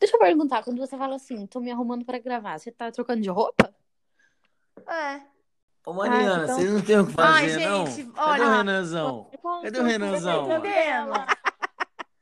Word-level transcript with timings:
Deixa 0.00 0.16
eu 0.16 0.20
perguntar, 0.20 0.62
quando 0.64 0.78
você 0.78 0.96
fala 0.96 1.16
assim, 1.16 1.46
tô 1.46 1.60
me 1.60 1.70
arrumando 1.70 2.04
pra 2.06 2.18
gravar, 2.18 2.58
você 2.58 2.72
tá 2.72 2.90
trocando 2.90 3.20
de 3.20 3.28
roupa? 3.28 3.72
É. 4.88 5.20
Ô, 5.86 5.92
Mariana, 5.92 6.44
então- 6.44 6.56
vocês 6.56 6.72
não 6.72 6.80
tem 6.80 6.98
o 6.98 7.06
que 7.06 7.14
Ai, 7.18 7.48
fazer, 7.48 7.66
não? 7.68 7.86
gente, 7.86 8.10
Cadê 8.12 8.20
olha- 8.30 8.44
o 8.46 8.50
Renanzão? 8.56 9.30
Cadê 9.62 9.78
o 9.78 9.82
Renanzão? 9.84 10.48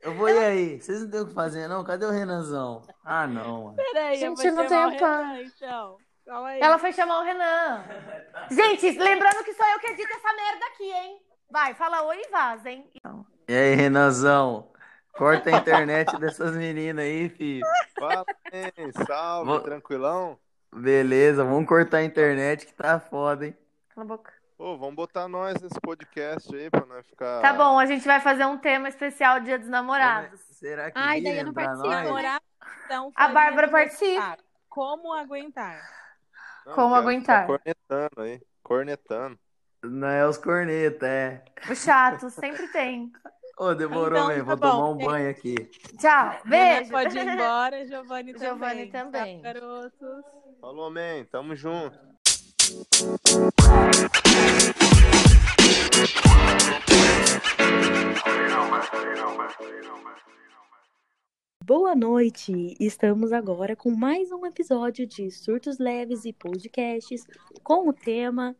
Eu 0.01 0.15
vou 0.15 0.29
ir 0.29 0.39
aí. 0.39 0.81
Vocês 0.81 1.03
não 1.03 1.11
tem 1.11 1.21
o 1.21 1.27
que 1.27 1.35
fazer, 1.35 1.69
não? 1.69 1.85
Cadê 1.85 2.05
o 2.07 2.11
Renanzão? 2.11 2.83
Ah, 3.05 3.27
não, 3.27 3.65
mano. 3.65 3.77
Peraí, 3.77 4.15
eu 4.15 4.29
Gente, 4.31 4.37
vou 4.37 4.45
eu 4.47 4.55
não 4.55 4.67
tenho 4.67 4.89
o 4.89 4.97
pano. 4.99 5.43
Então. 5.43 5.97
Ela 6.61 6.79
foi 6.79 6.93
chamar 6.93 7.21
o 7.21 7.25
Renan. 7.25 7.85
Gente, 8.51 8.91
lembrando 8.99 9.43
que 9.45 9.55
sou 9.55 9.67
eu 9.67 9.79
que 9.81 9.87
edito 9.89 10.13
essa 10.13 10.33
merda 10.35 10.67
aqui, 10.67 10.85
hein? 10.93 11.21
Vai, 11.51 11.75
fala 11.75 12.03
oi 12.03 12.21
e 12.23 12.29
vaza, 12.31 12.71
hein? 12.71 12.89
E 13.49 13.53
aí, 13.55 13.75
Renanzão? 13.75 14.69
Corta 15.19 15.51
a 15.51 15.59
internet 15.59 16.17
dessas 16.19 16.57
meninas 16.57 17.05
aí, 17.05 17.29
filho. 17.29 17.67
Fala, 17.99 18.25
hein? 18.53 18.73
Salve, 19.07 19.51
Vou- 19.51 19.61
tranquilão? 19.61 20.39
Beleza, 20.75 21.43
vamos 21.45 21.67
cortar 21.69 21.99
a 21.99 22.05
internet 22.05 22.67
que 22.67 22.73
tá 22.73 23.01
foda, 23.01 23.47
hein? 23.47 23.57
Cala 23.95 24.05
a 24.05 24.09
boca. 24.09 24.33
Ô, 24.57 24.77
vamos 24.77 24.95
botar 24.97 25.29
nós 25.29 25.61
nesse 25.61 25.81
podcast 25.81 26.55
aí 26.55 26.69
pra 26.71 26.85
nós 26.87 27.07
ficar. 27.07 27.41
Tá 27.41 27.53
bom, 27.53 27.79
a 27.79 27.87
gente 27.87 28.05
vai 28.07 28.21
fazer 28.21 28.45
um 28.45 28.59
tema 28.59 28.89
especial 28.89 29.41
Dia 29.41 29.59
dos 29.59 29.69
Namorados. 29.69 30.41
Será 30.51 30.91
que 30.91 30.99
Ai, 30.99 31.21
daí 31.21 31.39
eu 31.39 31.47
não 31.47 31.53
participo? 31.55 31.89
Namorar, 31.89 32.41
então, 32.85 33.13
A 33.15 33.29
Bárbara 33.29 33.69
participa. 33.69 34.37
Como 34.69 35.13
aguentar? 35.15 35.81
Não, 36.67 36.75
Como 36.75 36.89
quero 36.95 37.01
aguentar? 37.03 37.43
ficar 37.47 37.59
Cornetando 37.59 38.21
aí. 38.23 38.41
Cornetando. 38.63 39.39
Não 39.85 40.09
é 40.09 40.27
os 40.27 40.37
corneta, 40.37 41.07
é. 41.07 41.45
Os 41.71 41.79
chatos, 41.83 42.33
sempre 42.35 42.67
tem. 42.69 43.11
Ô, 43.59 43.75
demorou, 43.75 44.19
Então, 44.19 44.29
mesmo. 44.29 44.45
tá 44.47 44.55
Vou 44.55 44.57
bom. 44.57 44.71
tomar 44.71 44.89
um 44.91 44.97
banho 45.07 45.31
aqui. 45.31 45.55
Tchau, 45.99 46.31
Renan 46.31 46.49
beijo. 46.77 46.91
pode 46.91 47.19
ir 47.19 47.27
embora, 47.27 47.85
Giovanni 47.87 48.33
também. 48.33 48.49
Giovanni 48.49 48.87
também. 48.87 49.43
Tá, 49.43 49.53
garotos? 49.53 50.25
Falou, 50.61 50.91
man. 50.91 51.25
Tamo 51.31 51.55
junto. 51.57 51.99
Boa 61.65 61.95
noite! 61.95 62.75
Estamos 62.81 63.33
agora 63.33 63.77
com 63.77 63.91
mais 63.91 64.33
um 64.33 64.47
episódio 64.47 65.07
de 65.07 65.31
Surtos 65.31 65.79
Leves 65.79 66.25
e 66.25 66.33
Podcasts 66.33 67.27
com 67.63 67.89
o 67.89 67.93
tema 67.93 68.57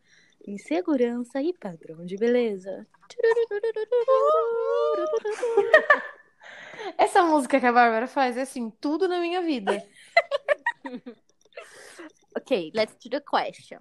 Insegurança 0.47 1.41
e 1.41 1.53
Padrão 1.53 2.05
de 2.05 2.15
Beleza. 2.17 2.87
Essa 6.97 7.23
música 7.23 7.59
que 7.59 7.65
a 7.65 7.73
Bárbara 7.73 8.07
faz 8.07 8.37
é 8.37 8.41
assim, 8.41 8.69
tudo 8.69 9.07
na 9.07 9.19
minha 9.19 9.41
vida. 9.41 9.83
Ok, 12.35 12.71
let's 12.73 12.95
do 13.03 13.09
the 13.09 13.19
question. 13.19 13.79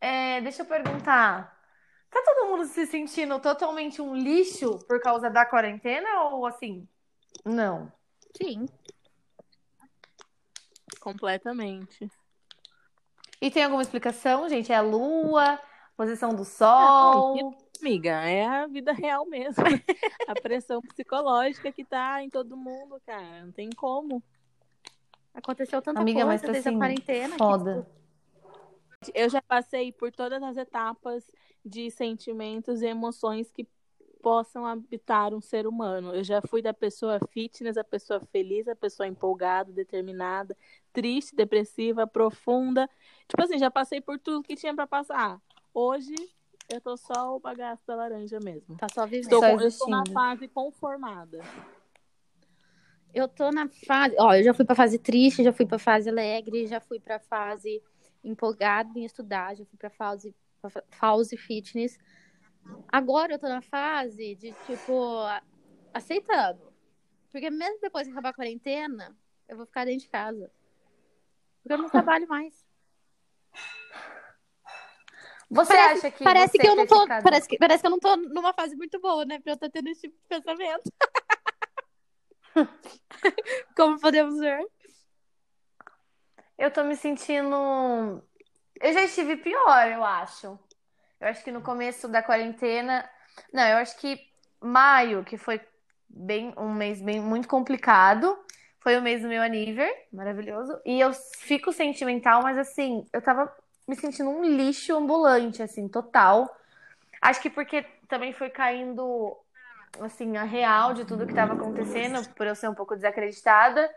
É, 0.00 0.40
deixa 0.40 0.62
eu 0.62 0.66
perguntar. 0.66 1.56
Tá 2.10 2.22
todo 2.22 2.50
mundo 2.50 2.66
se 2.66 2.86
sentindo 2.86 3.40
totalmente 3.40 4.02
um 4.02 4.14
lixo 4.14 4.78
por 4.86 5.00
causa 5.00 5.30
da 5.30 5.46
quarentena 5.46 6.24
ou 6.24 6.46
assim? 6.46 6.86
Não. 7.44 7.90
Sim. 8.36 8.66
Completamente. 11.00 12.10
E 13.44 13.50
tem 13.50 13.62
alguma 13.62 13.82
explicação, 13.82 14.48
gente? 14.48 14.72
É 14.72 14.76
a 14.76 14.80
lua, 14.80 15.60
posição 15.94 16.34
do 16.34 16.46
sol. 16.46 17.54
Amiga, 17.78 18.22
é 18.22 18.46
a 18.46 18.66
vida 18.66 18.90
real 18.90 19.26
mesmo. 19.26 19.62
a 20.26 20.32
pressão 20.32 20.80
psicológica 20.80 21.70
que 21.70 21.84
tá 21.84 22.22
em 22.22 22.30
todo 22.30 22.56
mundo, 22.56 22.98
cara. 23.04 23.44
Não 23.44 23.52
tem 23.52 23.68
como. 23.68 24.22
Aconteceu 25.34 25.82
tanta 25.82 26.00
Amiga, 26.00 26.24
mas 26.24 26.40
coisa 26.40 26.46
tá 26.46 26.52
desde 26.52 26.68
assim, 26.70 26.76
a 26.76 26.80
quarentena. 26.80 27.32
que, 27.32 27.36
foda. 27.36 27.86
tipo, 29.04 29.18
Eu 29.18 29.28
já 29.28 29.42
passei 29.42 29.92
por 29.92 30.10
todas 30.10 30.42
as 30.42 30.56
etapas 30.56 31.22
de 31.62 31.90
sentimentos 31.90 32.80
e 32.80 32.86
emoções 32.86 33.50
que 33.50 33.68
possam 34.24 34.64
habitar 34.64 35.34
um 35.34 35.40
ser 35.42 35.66
humano. 35.66 36.14
Eu 36.14 36.24
já 36.24 36.40
fui 36.40 36.62
da 36.62 36.72
pessoa 36.72 37.20
fitness, 37.30 37.76
a 37.76 37.84
pessoa 37.84 38.18
feliz, 38.32 38.66
a 38.66 38.74
pessoa 38.74 39.06
empolgada, 39.06 39.70
determinada, 39.70 40.56
triste, 40.94 41.36
depressiva, 41.36 42.06
profunda. 42.06 42.88
Tipo 43.28 43.42
assim, 43.42 43.58
já 43.58 43.70
passei 43.70 44.00
por 44.00 44.18
tudo 44.18 44.42
que 44.42 44.56
tinha 44.56 44.74
pra 44.74 44.86
passar. 44.86 45.38
Hoje 45.74 46.14
eu 46.72 46.80
tô 46.80 46.96
só 46.96 47.36
o 47.36 47.38
bagaço 47.38 47.82
da 47.86 47.94
laranja 47.94 48.38
mesmo. 48.42 48.78
tá 48.78 48.86
só 48.90 49.04
vivendo. 49.04 49.24
Estou, 49.24 49.40
Só 49.40 49.48
eu 49.50 49.68
estou 49.68 49.88
na 49.90 50.02
fase 50.10 50.48
conformada. 50.48 51.40
Eu 53.12 53.28
tô 53.28 53.50
na 53.50 53.68
fase. 53.86 54.16
Ó, 54.18 54.34
eu 54.34 54.42
já 54.42 54.54
fui 54.54 54.64
pra 54.64 54.74
fase 54.74 54.98
triste, 54.98 55.44
já 55.44 55.52
fui 55.52 55.66
pra 55.66 55.78
fase 55.78 56.08
alegre, 56.08 56.66
já 56.66 56.80
fui 56.80 56.98
pra 56.98 57.20
fase 57.20 57.82
empolgada 58.24 58.98
em 58.98 59.04
estudar, 59.04 59.54
já 59.54 59.64
fui 59.66 59.76
pra 59.78 59.90
fase, 59.90 60.34
pra 60.62 60.70
fa- 60.70 60.82
fase 60.90 61.36
fitness. 61.36 61.98
Agora 62.88 63.34
eu 63.34 63.38
tô 63.38 63.48
na 63.48 63.62
fase 63.62 64.34
de, 64.36 64.52
tipo, 64.66 65.20
aceitando. 65.92 66.72
Porque 67.32 67.50
mesmo 67.50 67.80
depois 67.80 68.06
que 68.06 68.12
acabar 68.12 68.30
a 68.30 68.34
quarentena, 68.34 69.16
eu 69.48 69.56
vou 69.56 69.66
ficar 69.66 69.84
dentro 69.84 70.00
de 70.00 70.08
casa. 70.08 70.50
Porque 71.62 71.72
eu 71.72 71.78
não 71.78 71.88
trabalho 71.90 72.28
mais. 72.28 72.64
Você 75.50 75.72
Parece, 75.72 76.06
acha 76.06 76.10
que 76.10 76.24
parece 76.24 76.58
que 76.58 76.66
eu 76.66 76.74
não 76.74 76.86
tô. 76.86 77.06
Parece 77.06 77.48
que, 77.48 77.58
parece 77.58 77.80
que 77.80 77.86
eu 77.86 77.90
não 77.90 78.00
tô 78.00 78.16
numa 78.16 78.52
fase 78.52 78.76
muito 78.76 79.00
boa, 79.00 79.24
né? 79.24 79.38
Pra 79.40 79.52
eu 79.52 79.54
estar 79.54 79.70
tendo 79.70 79.88
esse 79.88 80.02
tipo 80.02 80.16
de 80.16 80.28
pensamento. 80.28 80.92
Como 83.76 84.00
podemos 84.00 84.38
ver. 84.38 84.66
Eu 86.56 86.70
tô 86.70 86.84
me 86.84 86.96
sentindo. 86.96 88.22
Eu 88.80 88.92
já 88.92 89.02
estive 89.02 89.36
pior, 89.36 89.88
eu 89.88 90.04
acho. 90.04 90.58
Eu 91.20 91.28
acho 91.28 91.42
que 91.42 91.52
no 91.52 91.60
começo 91.60 92.08
da 92.08 92.22
quarentena. 92.22 93.08
Não, 93.52 93.66
eu 93.66 93.78
acho 93.78 93.96
que 93.98 94.20
maio, 94.60 95.24
que 95.24 95.36
foi 95.36 95.60
bem 96.08 96.54
um 96.56 96.72
mês 96.72 97.00
bem 97.02 97.20
muito 97.20 97.48
complicado. 97.48 98.38
Foi 98.80 98.96
o 98.98 99.02
mês 99.02 99.22
do 99.22 99.28
meu 99.28 99.42
aniversário, 99.42 99.96
maravilhoso. 100.12 100.78
E 100.84 101.00
eu 101.00 101.12
fico 101.38 101.72
sentimental, 101.72 102.42
mas 102.42 102.58
assim, 102.58 103.06
eu 103.12 103.22
tava 103.22 103.50
me 103.88 103.96
sentindo 103.96 104.28
um 104.28 104.44
lixo 104.44 104.94
ambulante, 104.94 105.62
assim, 105.62 105.88
total. 105.88 106.54
Acho 107.20 107.40
que 107.40 107.48
porque 107.48 107.82
também 108.08 108.32
foi 108.32 108.50
caindo, 108.50 109.36
assim, 110.00 110.36
a 110.36 110.44
real 110.44 110.92
de 110.92 111.04
tudo 111.04 111.26
que 111.26 111.34
tava 111.34 111.54
acontecendo, 111.54 112.28
por 112.34 112.46
eu 112.46 112.54
ser 112.54 112.68
um 112.68 112.74
pouco 112.74 112.94
desacreditada. 112.94 113.90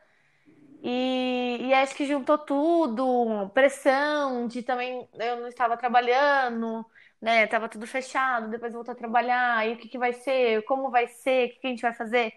E, 0.82 1.58
e 1.62 1.74
acho 1.74 1.96
que 1.96 2.06
juntou 2.06 2.38
tudo, 2.38 3.50
pressão 3.54 4.48
de 4.48 4.62
também 4.62 5.08
eu 5.16 5.38
não 5.38 5.48
estava 5.48 5.76
trabalhando, 5.76 6.86
né? 7.22 7.48
Tava 7.48 7.70
tudo 7.70 7.88
fechado, 7.88 8.50
depois 8.50 8.74
voltou 8.74 8.92
a 8.94 8.96
trabalhar, 8.96 9.68
e 9.68 9.74
o 9.74 9.78
que 9.78 9.88
que 9.90 9.98
vai 9.98 10.14
ser? 10.14 10.64
Como 10.64 10.90
vai 10.92 11.08
ser? 11.08 11.48
O 11.48 11.50
que 11.54 11.60
que 11.60 11.68
a 11.68 11.70
gente 11.70 11.82
vai 11.82 11.94
fazer? 11.94 12.34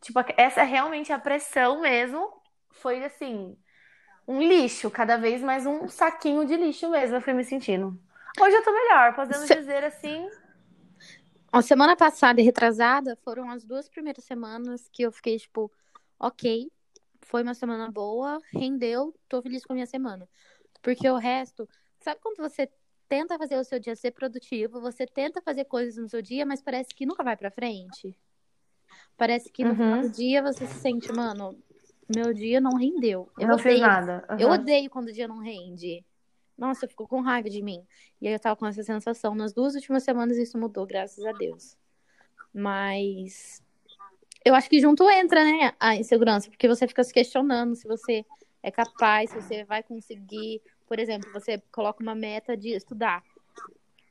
Tipo, 0.00 0.20
essa 0.36 0.62
realmente 0.62 1.12
a 1.12 1.18
pressão 1.18 1.80
mesmo. 1.80 2.32
Foi 2.70 3.04
assim, 3.04 3.56
um 4.26 4.40
lixo, 4.40 4.90
cada 4.90 5.16
vez 5.16 5.42
mais 5.42 5.66
um 5.66 5.88
saquinho 5.88 6.44
de 6.46 6.56
lixo 6.56 6.90
mesmo, 6.90 7.16
eu 7.16 7.20
fui 7.20 7.32
me 7.32 7.44
sentindo. 7.44 7.98
Hoje 8.40 8.56
eu 8.56 8.64
tô 8.64 8.72
melhor, 8.72 9.14
podemos 9.14 9.46
Se- 9.46 9.54
dizer 9.54 9.84
assim. 9.84 10.28
Ó, 11.52 11.62
semana 11.62 11.96
passada 11.96 12.40
e 12.40 12.44
retrasada 12.44 13.16
foram 13.16 13.50
as 13.50 13.64
duas 13.64 13.88
primeiras 13.88 14.24
semanas 14.24 14.88
que 14.92 15.02
eu 15.02 15.10
fiquei, 15.10 15.38
tipo, 15.38 15.72
ok, 16.18 16.70
foi 17.22 17.42
uma 17.42 17.54
semana 17.54 17.90
boa, 17.90 18.38
rendeu, 18.52 19.14
tô 19.28 19.42
feliz 19.42 19.64
com 19.64 19.72
a 19.72 19.74
minha 19.74 19.86
semana. 19.86 20.28
Porque 20.82 21.08
o 21.08 21.16
resto, 21.16 21.68
sabe 22.00 22.20
quando 22.22 22.36
você 22.38 22.70
tenta 23.08 23.38
fazer 23.38 23.56
o 23.56 23.64
seu 23.64 23.78
dia 23.78 23.96
ser 23.96 24.10
produtivo, 24.12 24.80
você 24.80 25.06
tenta 25.06 25.40
fazer 25.42 25.64
coisas 25.64 25.96
no 25.96 26.08
seu 26.08 26.20
dia, 26.22 26.44
mas 26.44 26.60
parece 26.62 26.94
que 26.94 27.06
nunca 27.06 27.22
vai 27.24 27.36
pra 27.36 27.50
frente? 27.50 28.16
Parece 29.16 29.50
que 29.50 29.64
no 29.64 29.70
Uhum. 29.70 29.76
final 29.76 30.00
do 30.02 30.10
dia 30.10 30.42
você 30.42 30.66
se 30.66 30.78
sente, 30.80 31.12
mano, 31.12 31.58
meu 32.08 32.32
dia 32.32 32.60
não 32.60 32.74
rendeu. 32.74 33.30
Eu 33.38 33.48
não 33.48 33.54
odeio 33.56 33.80
nada. 33.80 34.24
eu 34.38 34.48
Uhum. 34.48 34.54
odeio 34.54 34.90
quando 34.90 35.08
o 35.08 35.12
dia 35.12 35.26
não 35.28 35.38
rende. 35.38 36.04
Nossa, 36.56 36.84
eu 36.84 36.88
fico 36.88 37.06
com 37.06 37.20
raiva 37.20 37.48
de 37.48 37.62
mim. 37.62 37.84
E 38.20 38.26
aí 38.26 38.34
eu 38.34 38.40
tava 38.40 38.56
com 38.56 38.66
essa 38.66 38.82
sensação 38.82 39.34
nas 39.34 39.52
duas 39.52 39.74
últimas 39.74 40.02
semanas 40.02 40.36
isso 40.36 40.58
mudou, 40.58 40.86
graças 40.86 41.24
a 41.24 41.32
Deus. 41.32 41.76
Mas 42.52 43.62
eu 44.44 44.54
acho 44.54 44.68
que 44.68 44.80
junto 44.80 45.08
entra, 45.10 45.44
né, 45.44 45.72
a 45.78 45.94
insegurança, 45.96 46.48
porque 46.50 46.66
você 46.66 46.86
fica 46.88 47.04
se 47.04 47.12
questionando 47.12 47.74
se 47.76 47.86
você 47.86 48.24
é 48.62 48.70
capaz, 48.70 49.30
se 49.30 49.40
você 49.40 49.64
vai 49.64 49.82
conseguir. 49.82 50.60
Por 50.88 50.98
exemplo, 50.98 51.30
você 51.32 51.62
coloca 51.70 52.02
uma 52.02 52.14
meta 52.14 52.56
de 52.56 52.70
estudar. 52.70 53.22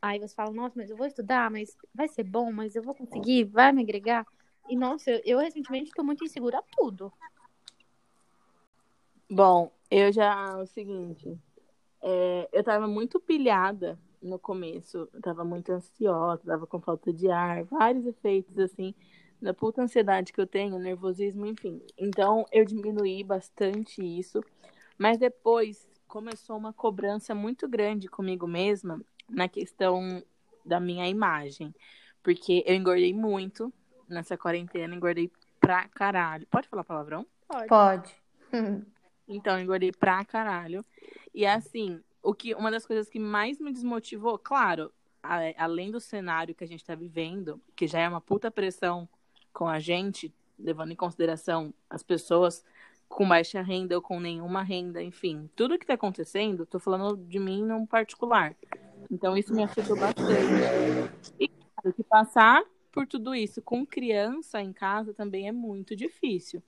Aí 0.01 0.19
você 0.19 0.35
fala, 0.35 0.51
nossa, 0.51 0.75
mas 0.77 0.89
eu 0.89 0.95
vou 0.95 1.07
estudar, 1.07 1.49
mas 1.49 1.75
vai 1.93 2.07
ser 2.07 2.23
bom, 2.23 2.51
mas 2.51 2.75
eu 2.75 2.83
vou 2.83 2.93
conseguir, 2.93 3.45
vai 3.45 3.71
me 3.71 3.81
agregar. 3.81 4.25
E 4.69 4.75
nossa, 4.75 5.09
eu, 5.09 5.21
eu 5.25 5.39
recentemente 5.39 5.91
tô 5.91 6.03
muito 6.03 6.23
insegura 6.23 6.59
a 6.59 6.63
tudo. 6.75 7.11
Bom, 9.29 9.71
eu 9.89 10.11
já. 10.11 10.57
O 10.57 10.65
seguinte. 10.67 11.37
é, 12.01 12.47
eu 12.53 12.63
tava 12.63 12.87
muito 12.87 13.19
pilhada 13.19 13.97
no 14.21 14.37
começo. 14.37 15.09
Eu 15.13 15.21
tava 15.21 15.43
muito 15.43 15.71
ansiosa, 15.71 16.43
tava 16.45 16.67
com 16.67 16.79
falta 16.79 17.11
de 17.11 17.29
ar, 17.29 17.63
vários 17.63 18.05
efeitos 18.05 18.57
assim 18.59 18.93
da 19.41 19.53
puta 19.53 19.81
ansiedade 19.81 20.33
que 20.33 20.41
eu 20.41 20.47
tenho, 20.47 20.79
nervosismo, 20.79 21.45
enfim. 21.45 21.81
Então, 21.97 22.45
eu 22.51 22.65
diminuí 22.65 23.23
bastante 23.23 24.01
isso. 24.01 24.43
Mas 24.97 25.19
depois 25.19 25.87
começou 26.07 26.57
uma 26.57 26.73
cobrança 26.73 27.35
muito 27.35 27.67
grande 27.67 28.07
comigo 28.07 28.47
mesma 28.47 29.01
na 29.29 29.47
questão 29.47 30.23
da 30.65 30.79
minha 30.79 31.07
imagem. 31.07 31.73
Porque 32.23 32.63
eu 32.65 32.75
engordei 32.75 33.13
muito 33.13 33.71
nessa 34.07 34.37
quarentena, 34.37 34.95
engordei 34.95 35.31
pra 35.59 35.87
caralho. 35.89 36.47
Pode 36.47 36.67
falar 36.67 36.83
palavrão? 36.83 37.25
Pode. 37.47 37.67
Pode. 37.67 38.15
Então, 39.29 39.59
engordei 39.59 39.91
pra 39.91 40.23
caralho. 40.23 40.85
E 41.33 41.45
assim, 41.45 42.01
o 42.23 42.33
que, 42.33 42.55
uma 42.55 42.71
das 42.71 42.85
coisas 42.85 43.09
que 43.09 43.19
mais 43.19 43.59
me 43.59 43.73
desmotivou, 43.73 44.39
claro, 44.39 44.89
a- 45.21 45.39
além 45.57 45.91
do 45.91 45.99
cenário 45.99 46.55
que 46.55 46.63
a 46.63 46.67
gente 46.67 46.85
tá 46.85 46.95
vivendo, 46.95 47.59
que 47.75 47.87
já 47.87 47.99
é 47.99 48.07
uma 48.07 48.21
puta 48.21 48.49
pressão 48.49 49.05
com 49.51 49.67
a 49.67 49.79
gente, 49.79 50.33
levando 50.57 50.93
em 50.93 50.95
consideração 50.95 51.73
as 51.89 52.01
pessoas 52.01 52.63
com 53.07 53.27
baixa 53.27 53.61
renda 53.61 53.95
ou 53.95 54.01
com 54.01 54.19
nenhuma 54.19 54.61
renda, 54.61 55.01
enfim, 55.01 55.49
tudo 55.55 55.77
que 55.77 55.85
tá 55.85 55.93
acontecendo, 55.93 56.65
tô 56.65 56.79
falando 56.79 57.17
de 57.17 57.39
mim 57.39 57.63
no 57.63 57.87
particular. 57.87 58.55
Então, 59.09 59.37
isso 59.37 59.53
me 59.53 59.63
afetou 59.63 59.97
bastante. 59.97 60.31
E 61.39 61.47
claro, 61.47 61.93
que 61.93 62.03
passar 62.03 62.63
por 62.91 63.07
tudo 63.07 63.33
isso 63.33 63.61
com 63.61 63.85
criança 63.85 64.61
em 64.61 64.73
casa 64.73 65.13
também 65.13 65.47
é 65.47 65.51
muito 65.51 65.95
difícil. 65.95 66.61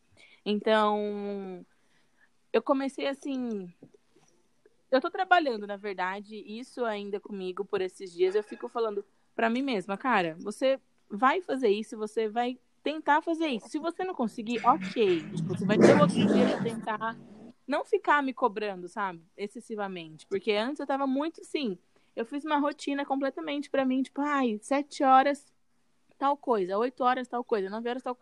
Então, 0.45 1.65
eu 2.53 2.61
comecei 2.61 3.07
assim. 3.07 3.71
Eu 4.89 5.01
tô 5.01 5.11
trabalhando, 5.11 5.67
na 5.67 5.77
verdade, 5.77 6.35
isso 6.35 6.83
ainda 6.85 7.19
comigo 7.19 7.63
por 7.65 7.81
esses 7.81 8.11
dias. 8.11 8.33
Eu 8.33 8.43
fico 8.43 8.67
falando 8.69 9.05
pra 9.35 9.49
mim 9.49 9.61
mesma, 9.61 9.97
cara, 9.97 10.35
você 10.39 10.79
vai 11.09 11.41
fazer 11.41 11.69
isso, 11.69 11.97
você 11.97 12.27
vai 12.27 12.57
tentar 12.83 13.21
fazer 13.21 13.47
isso. 13.47 13.69
Se 13.69 13.79
você 13.79 14.03
não 14.03 14.13
conseguir, 14.13 14.59
ok. 14.63 15.27
Tipo, 15.33 15.55
você 15.55 15.65
vai 15.65 15.77
ter 15.77 15.93
outro 15.95 16.25
dia 16.25 16.47
pra 16.47 16.57
tentar. 16.57 17.17
Não 17.67 17.85
ficar 17.85 18.23
me 18.23 18.33
cobrando, 18.33 18.87
sabe? 18.87 19.21
Excessivamente. 19.37 20.25
Porque 20.25 20.51
antes 20.53 20.79
eu 20.79 20.87
tava 20.87 21.05
muito 21.05 21.41
assim. 21.41 21.77
Eu 22.15 22.25
fiz 22.25 22.43
uma 22.43 22.57
rotina 22.57 23.05
completamente 23.05 23.69
pra 23.69 23.85
mim, 23.85 24.01
tipo, 24.01 24.21
ai, 24.21 24.59
sete 24.61 25.03
horas 25.03 25.45
tal 26.17 26.35
coisa, 26.35 26.77
oito 26.77 27.01
horas 27.03 27.27
tal 27.27 27.43
coisa, 27.43 27.69
nove 27.69 27.87
horas 27.89 28.03
tal 28.03 28.17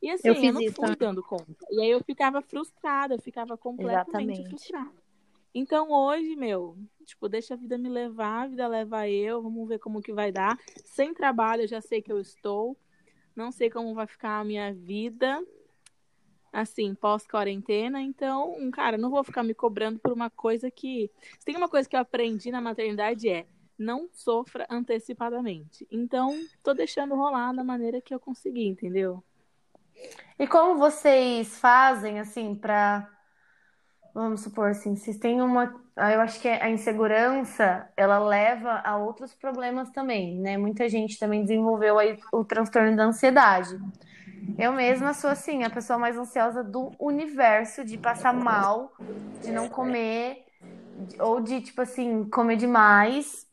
E 0.00 0.08
assim, 0.10 0.28
Eu 0.28 0.34
eu, 0.34 0.52
não 0.54 0.62
isso 0.62 0.74
fui 0.74 0.84
também. 0.86 0.96
dando 0.96 1.22
conta. 1.22 1.66
E 1.70 1.82
aí 1.82 1.90
eu 1.90 2.02
ficava 2.02 2.40
frustrada, 2.40 3.14
eu 3.14 3.20
ficava 3.20 3.58
completamente 3.58 4.36
Exatamente. 4.36 4.48
frustrada. 4.48 5.02
Então 5.54 5.90
hoje, 5.90 6.34
meu, 6.34 6.78
tipo, 7.04 7.28
deixa 7.28 7.52
a 7.54 7.56
vida 7.58 7.76
me 7.76 7.90
levar, 7.90 8.44
a 8.44 8.46
vida 8.46 8.66
leva 8.66 9.06
eu, 9.08 9.42
vamos 9.42 9.68
ver 9.68 9.78
como 9.78 10.00
que 10.00 10.12
vai 10.12 10.32
dar. 10.32 10.58
Sem 10.82 11.12
trabalho, 11.12 11.62
eu 11.64 11.68
já 11.68 11.80
sei 11.80 12.00
que 12.00 12.10
eu 12.10 12.18
estou. 12.18 12.74
Não 13.34 13.50
sei 13.50 13.70
como 13.70 13.94
vai 13.94 14.06
ficar 14.06 14.40
a 14.40 14.44
minha 14.44 14.72
vida, 14.72 15.42
assim, 16.52 16.94
pós-quarentena. 16.94 18.00
Então, 18.00 18.70
cara, 18.70 18.98
não 18.98 19.10
vou 19.10 19.24
ficar 19.24 19.42
me 19.42 19.54
cobrando 19.54 19.98
por 19.98 20.12
uma 20.12 20.30
coisa 20.30 20.70
que. 20.70 21.10
Se 21.38 21.44
tem 21.44 21.56
uma 21.56 21.68
coisa 21.68 21.88
que 21.88 21.96
eu 21.96 22.00
aprendi 22.00 22.50
na 22.50 22.60
maternidade 22.60 23.28
é 23.28 23.46
não 23.78 24.08
sofra 24.12 24.66
antecipadamente. 24.70 25.86
Então, 25.90 26.38
tô 26.62 26.72
deixando 26.72 27.14
rolar 27.14 27.52
da 27.52 27.64
maneira 27.64 28.00
que 28.00 28.14
eu 28.14 28.20
consegui, 28.20 28.66
entendeu? 28.66 29.22
E 30.38 30.46
como 30.46 30.78
vocês 30.78 31.58
fazem, 31.58 32.20
assim, 32.20 32.54
pra. 32.54 33.08
Vamos 34.14 34.42
supor 34.42 34.70
assim, 34.70 34.94
vocês 34.94 35.18
têm 35.18 35.40
uma. 35.40 35.81
Ah, 35.96 36.12
Eu 36.12 36.20
acho 36.20 36.40
que 36.40 36.48
a 36.48 36.70
insegurança, 36.70 37.88
ela 37.96 38.18
leva 38.18 38.80
a 38.84 38.96
outros 38.96 39.34
problemas 39.34 39.90
também, 39.90 40.38
né? 40.40 40.56
Muita 40.56 40.88
gente 40.88 41.18
também 41.18 41.42
desenvolveu 41.42 41.98
aí 41.98 42.18
o 42.32 42.44
transtorno 42.44 42.96
da 42.96 43.04
ansiedade. 43.04 43.78
Eu 44.58 44.72
mesma 44.72 45.12
sou 45.14 45.30
assim, 45.30 45.64
a 45.64 45.70
pessoa 45.70 45.98
mais 45.98 46.16
ansiosa 46.16 46.62
do 46.62 46.92
universo, 46.98 47.84
de 47.84 47.98
passar 47.98 48.32
mal, 48.32 48.92
de 49.42 49.50
não 49.52 49.68
comer, 49.68 50.44
ou 51.18 51.40
de, 51.40 51.60
tipo 51.60 51.82
assim, 51.82 52.28
comer 52.28 52.56
demais, 52.56 53.46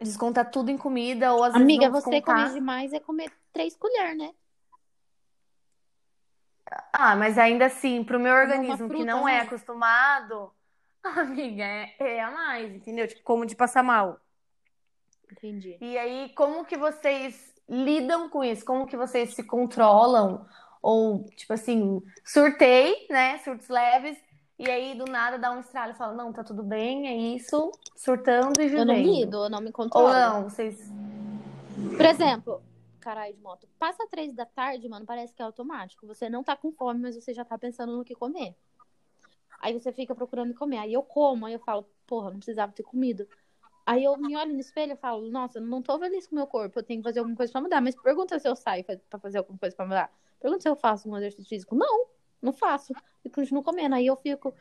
descontar 0.00 0.50
tudo 0.50 0.70
em 0.70 0.78
comida, 0.78 1.32
ou 1.32 1.44
às 1.44 1.52
vezes 1.52 1.64
Amiga, 1.64 1.86
não 1.86 1.92
você 1.92 2.20
descontar. 2.20 2.36
comer 2.36 2.54
demais 2.54 2.92
é 2.92 3.00
comer 3.00 3.32
três 3.52 3.76
colheres, 3.76 4.16
né? 4.16 4.30
Ah, 6.92 7.14
mas 7.16 7.36
ainda 7.36 7.66
assim, 7.66 8.02
pro 8.02 8.18
meu 8.18 8.34
organismo 8.34 8.88
que 8.88 8.96
fruta, 8.96 9.04
não 9.04 9.28
é 9.28 9.38
né? 9.38 9.40
acostumado, 9.42 10.50
amiga, 11.20 11.64
é, 11.64 11.94
é 11.98 12.22
a 12.22 12.30
mais, 12.30 12.74
entendeu? 12.74 13.06
Tipo, 13.06 13.22
como 13.22 13.46
de 13.46 13.56
passar 13.56 13.82
mal. 13.82 14.20
Entendi. 15.30 15.76
E 15.80 15.96
aí, 15.96 16.32
como 16.34 16.64
que 16.64 16.76
vocês 16.76 17.54
lidam 17.68 18.28
com 18.28 18.44
isso? 18.44 18.64
Como 18.64 18.86
que 18.86 18.96
vocês 18.96 19.34
se 19.34 19.42
controlam? 19.42 20.46
Ou, 20.82 21.24
tipo 21.36 21.52
assim, 21.52 22.02
surtei, 22.24 23.06
né? 23.08 23.38
Surtos 23.38 23.68
leves, 23.68 24.18
e 24.58 24.70
aí 24.70 24.94
do 24.94 25.04
nada 25.06 25.38
dá 25.38 25.50
um 25.50 25.60
estralo 25.60 25.92
e 25.92 25.96
fala, 25.96 26.12
não, 26.12 26.32
tá 26.32 26.44
tudo 26.44 26.62
bem, 26.62 27.08
é 27.08 27.16
isso, 27.36 27.72
surtando 27.96 28.60
e 28.60 28.66
Eu 28.66 28.84
não 28.84 28.94
vivendo. 28.94 29.12
lido, 29.12 29.44
eu 29.44 29.50
não 29.50 29.60
me 29.60 29.72
controlo. 29.72 30.06
Ou 30.06 30.12
não, 30.12 30.44
vocês. 30.44 30.78
Por 31.96 32.04
exemplo, 32.04 32.62
caralho 33.00 33.34
de 33.34 33.40
moto. 33.40 33.66
Passa 33.78 34.06
três 34.10 34.32
da 34.34 34.46
tarde, 34.46 34.88
mano, 34.88 35.06
parece 35.06 35.34
que 35.34 35.42
é 35.42 35.44
automático. 35.44 36.06
Você 36.06 36.28
não 36.28 36.44
tá 36.44 36.56
com 36.56 36.70
fome, 36.72 37.00
mas 37.00 37.16
você 37.16 37.32
já 37.34 37.44
tá 37.44 37.58
pensando 37.58 37.96
no 37.96 38.04
que 38.04 38.14
comer. 38.14 38.54
Aí 39.62 39.72
você 39.72 39.92
fica 39.92 40.12
procurando 40.14 40.52
comer. 40.54 40.78
Aí 40.78 40.92
eu 40.92 41.02
como, 41.04 41.46
aí 41.46 41.52
eu 41.52 41.60
falo, 41.60 41.88
porra, 42.06 42.30
não 42.30 42.38
precisava 42.38 42.72
ter 42.72 42.82
comido. 42.82 43.26
Aí 43.86 44.02
eu 44.02 44.16
me 44.16 44.36
olho 44.36 44.52
no 44.52 44.60
espelho 44.60 44.92
e 44.92 44.96
falo, 44.96 45.30
nossa, 45.30 45.58
eu 45.58 45.62
não 45.62 45.80
tô 45.80 45.98
feliz 45.98 46.26
com 46.26 46.34
o 46.34 46.38
meu 46.38 46.46
corpo, 46.46 46.78
eu 46.78 46.82
tenho 46.82 47.00
que 47.00 47.08
fazer 47.08 47.20
alguma 47.20 47.36
coisa 47.36 47.52
pra 47.52 47.60
mudar. 47.62 47.80
Mas 47.80 47.94
pergunta 47.94 48.38
se 48.38 48.48
eu 48.48 48.56
saio 48.56 48.84
pra 49.08 49.18
fazer 49.20 49.38
alguma 49.38 49.56
coisa 49.58 49.74
pra 49.74 49.86
mudar. 49.86 50.12
Pergunta 50.40 50.62
se 50.62 50.68
eu 50.68 50.74
faço 50.76 51.08
um 51.08 51.16
exercício 51.16 51.48
físico. 51.48 51.76
Não, 51.76 52.06
não 52.42 52.52
faço. 52.52 52.92
E 53.24 53.30
continuo 53.30 53.62
comendo. 53.62 53.94
Aí 53.94 54.06
eu 54.06 54.16
fico 54.16 54.52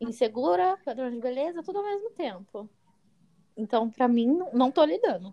insegura, 0.00 0.76
padrão 0.84 1.10
de 1.10 1.18
beleza, 1.18 1.62
tudo 1.62 1.78
ao 1.78 1.84
mesmo 1.84 2.10
tempo. 2.10 2.68
Então, 3.56 3.90
pra 3.90 4.08
mim, 4.08 4.38
não- 4.52 4.70
tô 4.70 4.84
lidando. 4.84 5.32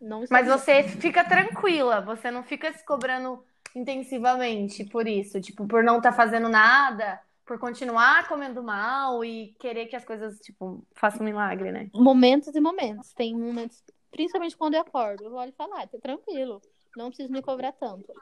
Não 0.00 0.24
Mas 0.30 0.46
lidando. 0.46 0.58
você 0.60 0.82
fica 0.84 1.24
tranquila, 1.24 2.00
você 2.00 2.30
não 2.30 2.42
fica 2.42 2.72
se 2.72 2.84
cobrando 2.84 3.44
intensivamente 3.74 4.84
por 4.84 5.08
isso, 5.08 5.40
tipo, 5.40 5.66
por 5.66 5.82
não 5.82 5.96
estar 5.96 6.12
fazendo 6.12 6.48
nada, 6.48 7.20
por 7.44 7.58
continuar 7.58 8.26
comendo 8.28 8.62
mal 8.62 9.24
e 9.24 9.54
querer 9.58 9.86
que 9.86 9.96
as 9.96 10.04
coisas, 10.04 10.38
tipo, 10.40 10.84
façam 10.94 11.22
um 11.22 11.24
milagre, 11.24 11.70
né? 11.70 11.90
momentos 11.94 12.54
e 12.54 12.60
momentos. 12.60 13.12
Tem 13.12 13.36
momentos, 13.36 13.82
principalmente 14.10 14.56
quando 14.56 14.74
eu 14.74 14.80
acordo, 14.80 15.24
eu 15.24 15.34
olho 15.34 15.50
e 15.50 15.54
falo, 15.54 15.74
ah, 15.74 15.86
tá 15.86 15.98
tranquilo, 15.98 16.60
não 16.96 17.08
preciso 17.08 17.30
me 17.30 17.42
cobrar 17.42 17.72
tanto. 17.72 18.12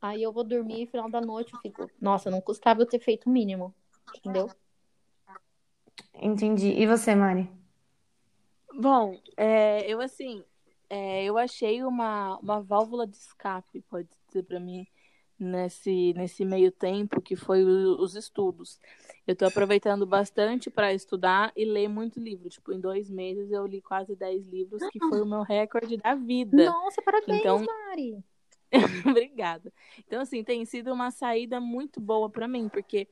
Aí 0.00 0.22
eu 0.22 0.32
vou 0.32 0.44
dormir 0.44 0.82
e 0.82 0.86
final 0.86 1.10
da 1.10 1.20
noite 1.20 1.54
eu 1.54 1.60
fico, 1.60 1.90
nossa, 2.00 2.30
não 2.30 2.40
custava 2.40 2.82
eu 2.82 2.86
ter 2.86 3.00
feito 3.00 3.28
o 3.28 3.32
mínimo, 3.32 3.74
entendeu? 4.16 4.48
Entendi. 6.14 6.68
E 6.68 6.86
você, 6.86 7.14
Mari? 7.14 7.50
Bom, 8.78 9.18
é, 9.36 9.90
eu 9.90 10.00
assim, 10.00 10.44
é, 10.88 11.24
eu 11.24 11.38
achei 11.38 11.82
uma, 11.82 12.38
uma 12.38 12.60
válvula 12.60 13.06
de 13.06 13.16
escape, 13.16 13.80
pode 13.82 14.08
dizer 14.28 14.42
pra 14.44 14.60
mim, 14.60 14.86
nesse, 15.38 16.12
nesse 16.14 16.44
meio 16.44 16.70
tempo 16.72 17.20
que 17.20 17.36
foi 17.36 17.64
o- 17.64 18.00
os 18.00 18.14
estudos. 18.16 18.80
Eu 19.26 19.36
tô 19.36 19.44
aproveitando 19.44 20.06
bastante 20.06 20.70
para 20.70 20.94
estudar 20.94 21.52
e 21.56 21.64
ler 21.64 21.88
muito 21.88 22.18
livro. 22.20 22.48
Tipo, 22.48 22.72
em 22.72 22.80
dois 22.80 23.10
meses 23.10 23.50
eu 23.50 23.66
li 23.66 23.82
quase 23.82 24.14
10 24.16 24.46
livros, 24.46 24.82
que 24.90 24.98
foi 24.98 25.20
o 25.20 25.26
meu 25.26 25.42
recorde 25.42 25.96
da 25.98 26.14
vida. 26.14 26.64
Nossa, 26.70 27.02
parabéns, 27.02 27.40
Então- 27.40 27.64
Mari. 27.64 28.24
Obrigada. 29.18 29.72
Então, 30.06 30.20
assim, 30.20 30.42
tem 30.42 30.64
sido 30.64 30.92
uma 30.92 31.10
saída 31.10 31.60
muito 31.60 32.00
boa 32.00 32.28
pra 32.28 32.48
mim, 32.48 32.68
porque 32.68 33.06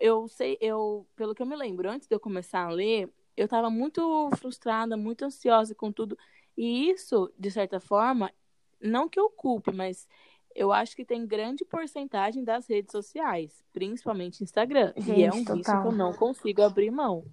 eu 0.00 0.26
sei, 0.28 0.56
eu, 0.60 1.06
pelo 1.14 1.34
que 1.34 1.42
eu 1.42 1.46
me 1.46 1.54
lembro, 1.56 1.88
antes 1.90 2.08
de 2.08 2.14
eu 2.14 2.20
começar 2.20 2.64
a 2.64 2.70
ler, 2.70 3.08
eu 3.36 3.46
tava 3.46 3.68
muito 3.70 4.30
frustrada, 4.38 4.96
muito 4.96 5.24
ansiosa 5.24 5.74
com 5.74 5.92
tudo. 5.92 6.16
E 6.56 6.90
isso, 6.90 7.30
de 7.38 7.50
certa 7.50 7.78
forma, 7.80 8.32
não 8.80 9.08
que 9.08 9.18
eu 9.20 9.28
culpe, 9.30 9.72
mas 9.72 10.08
eu 10.54 10.72
acho 10.72 10.94
que 10.94 11.04
tem 11.04 11.26
grande 11.26 11.64
porcentagem 11.64 12.44
das 12.44 12.66
redes 12.68 12.92
sociais, 12.92 13.64
principalmente 13.72 14.42
Instagram. 14.44 14.92
e 14.96 15.22
é 15.24 15.30
um 15.30 15.38
Gente, 15.38 15.52
vício 15.52 15.82
que 15.82 15.88
eu 15.88 15.92
não 15.92 16.12
consigo 16.12 16.62
abrir 16.62 16.90
mão. 16.90 17.24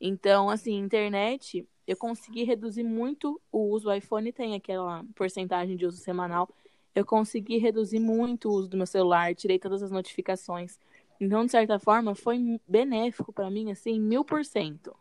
Então, 0.00 0.50
assim, 0.50 0.76
internet, 0.76 1.66
eu 1.86 1.96
consegui 1.96 2.42
reduzir 2.42 2.82
muito 2.82 3.40
o 3.52 3.58
uso. 3.68 3.88
O 3.88 3.92
iPhone 3.92 4.32
tem 4.32 4.54
aquela 4.54 5.04
porcentagem 5.14 5.76
de 5.76 5.86
uso 5.86 5.98
semanal. 5.98 6.48
Eu 6.94 7.04
consegui 7.04 7.58
reduzir 7.58 8.00
muito 8.00 8.48
o 8.48 8.52
uso 8.52 8.68
do 8.68 8.76
meu 8.76 8.86
celular, 8.86 9.34
tirei 9.34 9.58
todas 9.58 9.82
as 9.82 9.90
notificações. 9.90 10.78
Então, 11.20 11.44
de 11.44 11.50
certa 11.50 11.78
forma, 11.78 12.14
foi 12.14 12.58
benéfico 12.66 13.32
pra 13.32 13.50
mim, 13.50 13.70
assim, 13.70 14.00
mil 14.00 14.24
por 14.24 14.44
cento. 14.44 14.96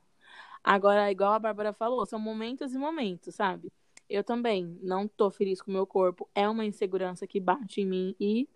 Agora, 0.64 1.10
igual 1.10 1.34
a 1.34 1.40
Bárbara 1.40 1.72
falou, 1.74 2.06
são 2.06 2.20
momentos 2.20 2.74
e 2.74 2.78
momentos, 2.78 3.36
sabe? 3.36 3.72
Eu 4.10 4.24
também 4.24 4.78
não 4.82 5.08
tô 5.08 5.30
feliz 5.30 5.62
com 5.62 5.70
o 5.70 5.74
meu 5.74 5.86
corpo. 5.86 6.28
É 6.34 6.50
uma 6.50 6.66
insegurança 6.66 7.28
que 7.28 7.40
bate 7.40 7.82
em 7.82 7.86
mim 7.86 8.16
e 8.20 8.50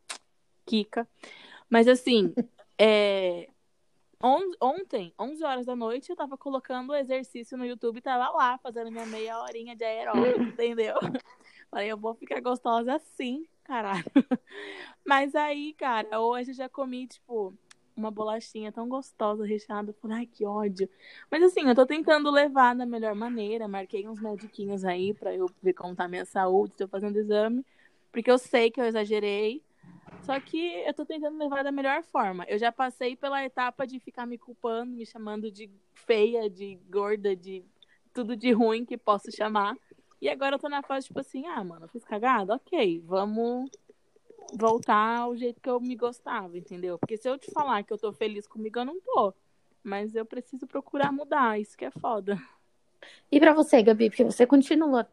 quica. 0.65 1.07
Mas 1.69 1.87
assim, 1.87 2.33
é... 2.77 3.49
on- 4.21 4.53
ontem, 4.59 5.13
11 5.19 5.43
horas 5.43 5.65
da 5.65 5.75
noite, 5.75 6.09
eu 6.09 6.15
tava 6.15 6.37
colocando 6.37 6.89
o 6.89 6.95
exercício 6.95 7.57
no 7.57 7.65
YouTube 7.65 7.97
e 7.97 8.01
tava 8.01 8.29
lá, 8.35 8.57
fazendo 8.57 8.91
minha 8.91 9.05
meia 9.05 9.39
horinha 9.39 9.75
de 9.75 9.83
aeróbico, 9.83 10.41
entendeu? 10.49 10.95
Falei, 11.69 11.91
eu 11.91 11.97
vou 11.97 12.15
ficar 12.15 12.39
gostosa 12.41 12.95
assim, 12.95 13.45
caralho. 13.63 14.05
Mas 15.05 15.35
aí, 15.35 15.73
cara, 15.73 16.19
hoje 16.19 16.51
eu 16.51 16.55
já 16.55 16.69
comi, 16.69 17.07
tipo, 17.07 17.53
uma 17.95 18.11
bolachinha 18.11 18.71
tão 18.71 18.87
gostosa, 18.87 19.45
recheada. 19.45 19.93
Falei, 20.01 20.17
ai, 20.17 20.25
que 20.25 20.45
ódio. 20.45 20.89
Mas 21.29 21.43
assim, 21.43 21.67
eu 21.67 21.75
tô 21.75 21.85
tentando 21.85 22.29
levar 22.31 22.75
da 22.75 22.85
melhor 22.85 23.15
maneira. 23.15 23.67
Marquei 23.67 24.07
uns 24.07 24.19
mediquinhos 24.19 24.83
aí 24.83 25.13
pra 25.13 25.33
eu 25.35 25.49
ver 25.61 25.73
como 25.73 25.95
tá 25.95 26.05
a 26.05 26.07
minha 26.07 26.25
saúde, 26.25 26.73
tô 26.77 26.87
fazendo 26.87 27.17
exame. 27.17 27.65
Porque 28.11 28.29
eu 28.29 28.37
sei 28.37 28.71
que 28.71 28.79
eu 28.79 28.85
exagerei. 28.85 29.63
Só 30.21 30.39
que 30.39 30.57
eu 30.57 30.93
tô 30.93 31.05
tentando 31.05 31.37
levar 31.37 31.63
da 31.63 31.71
melhor 31.71 32.01
forma. 32.03 32.45
Eu 32.47 32.57
já 32.57 32.71
passei 32.71 33.15
pela 33.15 33.43
etapa 33.43 33.85
de 33.85 33.99
ficar 33.99 34.25
me 34.25 34.37
culpando, 34.37 34.93
me 34.93 35.05
chamando 35.05 35.51
de 35.51 35.69
feia, 35.93 36.49
de 36.49 36.79
gorda, 36.89 37.35
de 37.35 37.63
tudo 38.13 38.35
de 38.35 38.51
ruim 38.51 38.85
que 38.85 38.97
posso 38.97 39.31
chamar. 39.35 39.75
E 40.21 40.29
agora 40.29 40.55
eu 40.55 40.59
tô 40.59 40.69
na 40.69 40.81
fase, 40.81 41.07
tipo 41.07 41.19
assim, 41.19 41.45
ah, 41.47 41.61
mano, 41.61 41.83
eu 41.85 41.89
fiz 41.89 42.05
cagada? 42.05 42.55
Ok, 42.55 43.01
vamos 43.05 43.69
voltar 44.57 45.19
ao 45.19 45.35
jeito 45.35 45.61
que 45.61 45.69
eu 45.69 45.79
me 45.79 45.95
gostava, 45.95 46.57
entendeu? 46.57 46.97
Porque 46.99 47.17
se 47.17 47.29
eu 47.29 47.37
te 47.37 47.51
falar 47.51 47.83
que 47.83 47.93
eu 47.93 47.97
tô 47.97 48.11
feliz 48.13 48.47
comigo, 48.47 48.79
eu 48.79 48.85
não 48.85 48.99
tô. 49.01 49.33
Mas 49.83 50.15
eu 50.15 50.25
preciso 50.25 50.65
procurar 50.67 51.11
mudar, 51.11 51.59
isso 51.59 51.77
que 51.77 51.85
é 51.85 51.91
foda. 51.91 52.37
E 53.31 53.39
pra 53.39 53.53
você, 53.53 53.81
Gabi, 53.83 54.09
porque 54.09 54.23
você 54.23 54.45
continua 54.45 55.07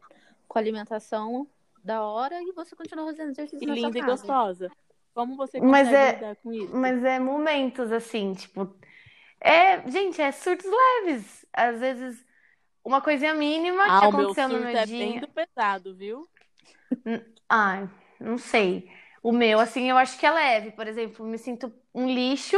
com 0.47 0.57
a 0.57 0.61
alimentação 0.61 1.47
da 1.83 2.03
hora 2.03 2.41
e 2.41 2.51
você 2.53 2.75
continua 2.75 3.05
fazendo 3.05 3.31
exercício 3.31 3.63
E 3.63 3.65
na 3.67 3.75
sua 3.75 3.89
linda 3.89 3.97
e 3.97 4.01
casa. 4.01 4.11
gostosa. 4.11 4.71
Como 5.13 5.35
você 5.35 5.59
Mas 5.59 5.87
consegue 5.87 6.05
é- 6.05 6.15
lidar 6.15 6.35
com 6.37 6.53
isso? 6.53 6.73
Mas 6.73 7.03
é 7.03 7.19
momentos 7.19 7.91
assim, 7.91 8.33
tipo. 8.33 8.73
É, 9.39 9.89
gente, 9.89 10.21
é 10.21 10.31
surtos 10.31 10.67
leves. 10.69 11.45
Às 11.53 11.79
vezes, 11.79 12.25
uma 12.83 13.01
coisinha 13.01 13.33
mínima 13.33 13.85
que 13.85 13.91
Ah, 13.91 14.07
o 14.07 14.11
meu 14.11 14.29
aconteceu 14.29 14.47
no 14.47 14.55
surto 14.55 14.65
meu 14.67 14.77
é 14.77 14.85
dia. 14.85 14.97
bem 14.97 15.19
do 15.19 15.27
pesado, 15.27 15.95
viu? 15.95 16.29
Ai, 17.49 17.89
não 18.19 18.37
sei. 18.37 18.89
O 19.21 19.31
meu, 19.31 19.59
assim, 19.59 19.89
eu 19.89 19.97
acho 19.97 20.17
que 20.17 20.25
é 20.25 20.31
leve. 20.31 20.71
Por 20.71 20.87
exemplo, 20.87 21.25
me 21.25 21.37
sinto 21.37 21.71
um 21.93 22.07
lixo, 22.07 22.57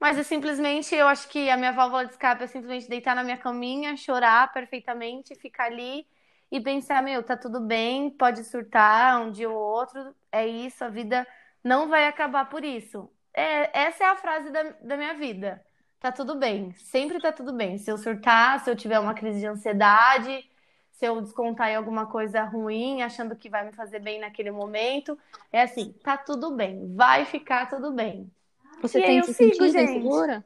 mas 0.00 0.18
é 0.18 0.22
simplesmente, 0.22 0.94
eu 0.94 1.08
acho 1.08 1.28
que 1.28 1.50
a 1.50 1.56
minha 1.56 1.72
válvula 1.72 2.06
de 2.06 2.12
escape 2.12 2.44
é 2.44 2.46
simplesmente 2.46 2.88
deitar 2.88 3.16
na 3.16 3.24
minha 3.24 3.36
caminha, 3.38 3.96
chorar 3.96 4.52
perfeitamente, 4.52 5.34
ficar 5.36 5.66
ali 5.66 6.06
e 6.50 6.60
pensar, 6.60 7.02
meu, 7.02 7.22
tá 7.22 7.36
tudo 7.36 7.60
bem, 7.60 8.10
pode 8.10 8.44
surtar 8.44 9.20
um 9.22 9.30
dia 9.32 9.50
ou 9.50 9.56
outro, 9.56 10.14
é 10.32 10.46
isso, 10.46 10.84
a 10.84 10.88
vida 10.88 11.26
não 11.64 11.88
vai 11.88 12.06
acabar 12.06 12.48
por 12.48 12.64
isso. 12.64 13.10
É, 13.34 13.80
essa 13.86 14.04
é 14.04 14.06
a 14.08 14.16
frase 14.16 14.50
da, 14.50 14.62
da 14.82 14.96
minha 14.96 15.14
vida. 15.14 15.64
Tá 16.00 16.12
tudo 16.12 16.36
bem, 16.36 16.72
sempre 16.76 17.20
tá 17.20 17.32
tudo 17.32 17.52
bem. 17.52 17.76
Se 17.78 17.90
eu 17.90 17.98
surtar, 17.98 18.60
se 18.60 18.70
eu 18.70 18.76
tiver 18.76 18.98
uma 19.00 19.14
crise 19.14 19.40
de 19.40 19.46
ansiedade, 19.46 20.48
se 20.98 21.06
eu 21.06 21.20
descontar 21.20 21.68
em 21.70 21.76
alguma 21.76 22.06
coisa 22.06 22.42
ruim, 22.44 23.02
achando 23.02 23.36
que 23.36 23.48
vai 23.48 23.64
me 23.64 23.72
fazer 23.72 24.00
bem 24.00 24.18
naquele 24.20 24.50
momento, 24.50 25.16
é 25.52 25.62
assim, 25.62 25.92
tá 26.02 26.16
tudo 26.16 26.50
bem, 26.56 26.92
vai 26.96 27.24
ficar 27.24 27.66
tudo 27.68 27.92
bem. 27.92 28.30
Você 28.82 29.00
E 29.00 29.00
tem 29.00 29.22
se 29.22 29.32
sigo, 29.34 29.68
sentido 29.68 29.68
gente. 29.68 30.08
insegura? 30.08 30.44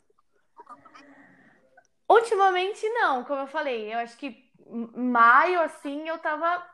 Ultimamente 2.08 2.86
não, 2.90 3.24
como 3.24 3.40
eu 3.40 3.46
falei, 3.46 3.92
eu 3.92 3.98
acho 3.98 4.16
que 4.18 4.50
maio 4.94 5.60
assim 5.60 6.08
eu 6.08 6.18
tava 6.18 6.64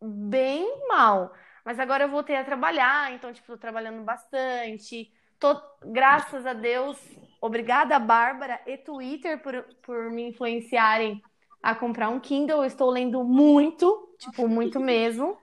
bem 0.00 0.86
mal, 0.88 1.34
mas 1.64 1.78
agora 1.80 2.04
eu 2.04 2.10
voltei 2.10 2.36
a 2.36 2.44
trabalhar, 2.44 3.12
então 3.12 3.32
tipo, 3.32 3.46
tô 3.48 3.58
trabalhando 3.58 4.04
bastante. 4.04 5.12
Tô, 5.38 5.60
graças 5.84 6.46
a 6.46 6.52
Deus, 6.52 6.96
obrigada 7.40 7.98
Bárbara 7.98 8.60
e 8.66 8.78
Twitter 8.78 9.42
por, 9.42 9.64
por 9.82 10.10
me 10.10 10.28
influenciarem 10.28 11.20
a 11.64 11.74
comprar 11.74 12.10
um 12.10 12.20
Kindle. 12.20 12.58
Eu 12.58 12.64
estou 12.64 12.90
lendo 12.90 13.24
muito, 13.24 14.14
tipo, 14.18 14.46
muito 14.46 14.78
mesmo, 14.78 15.38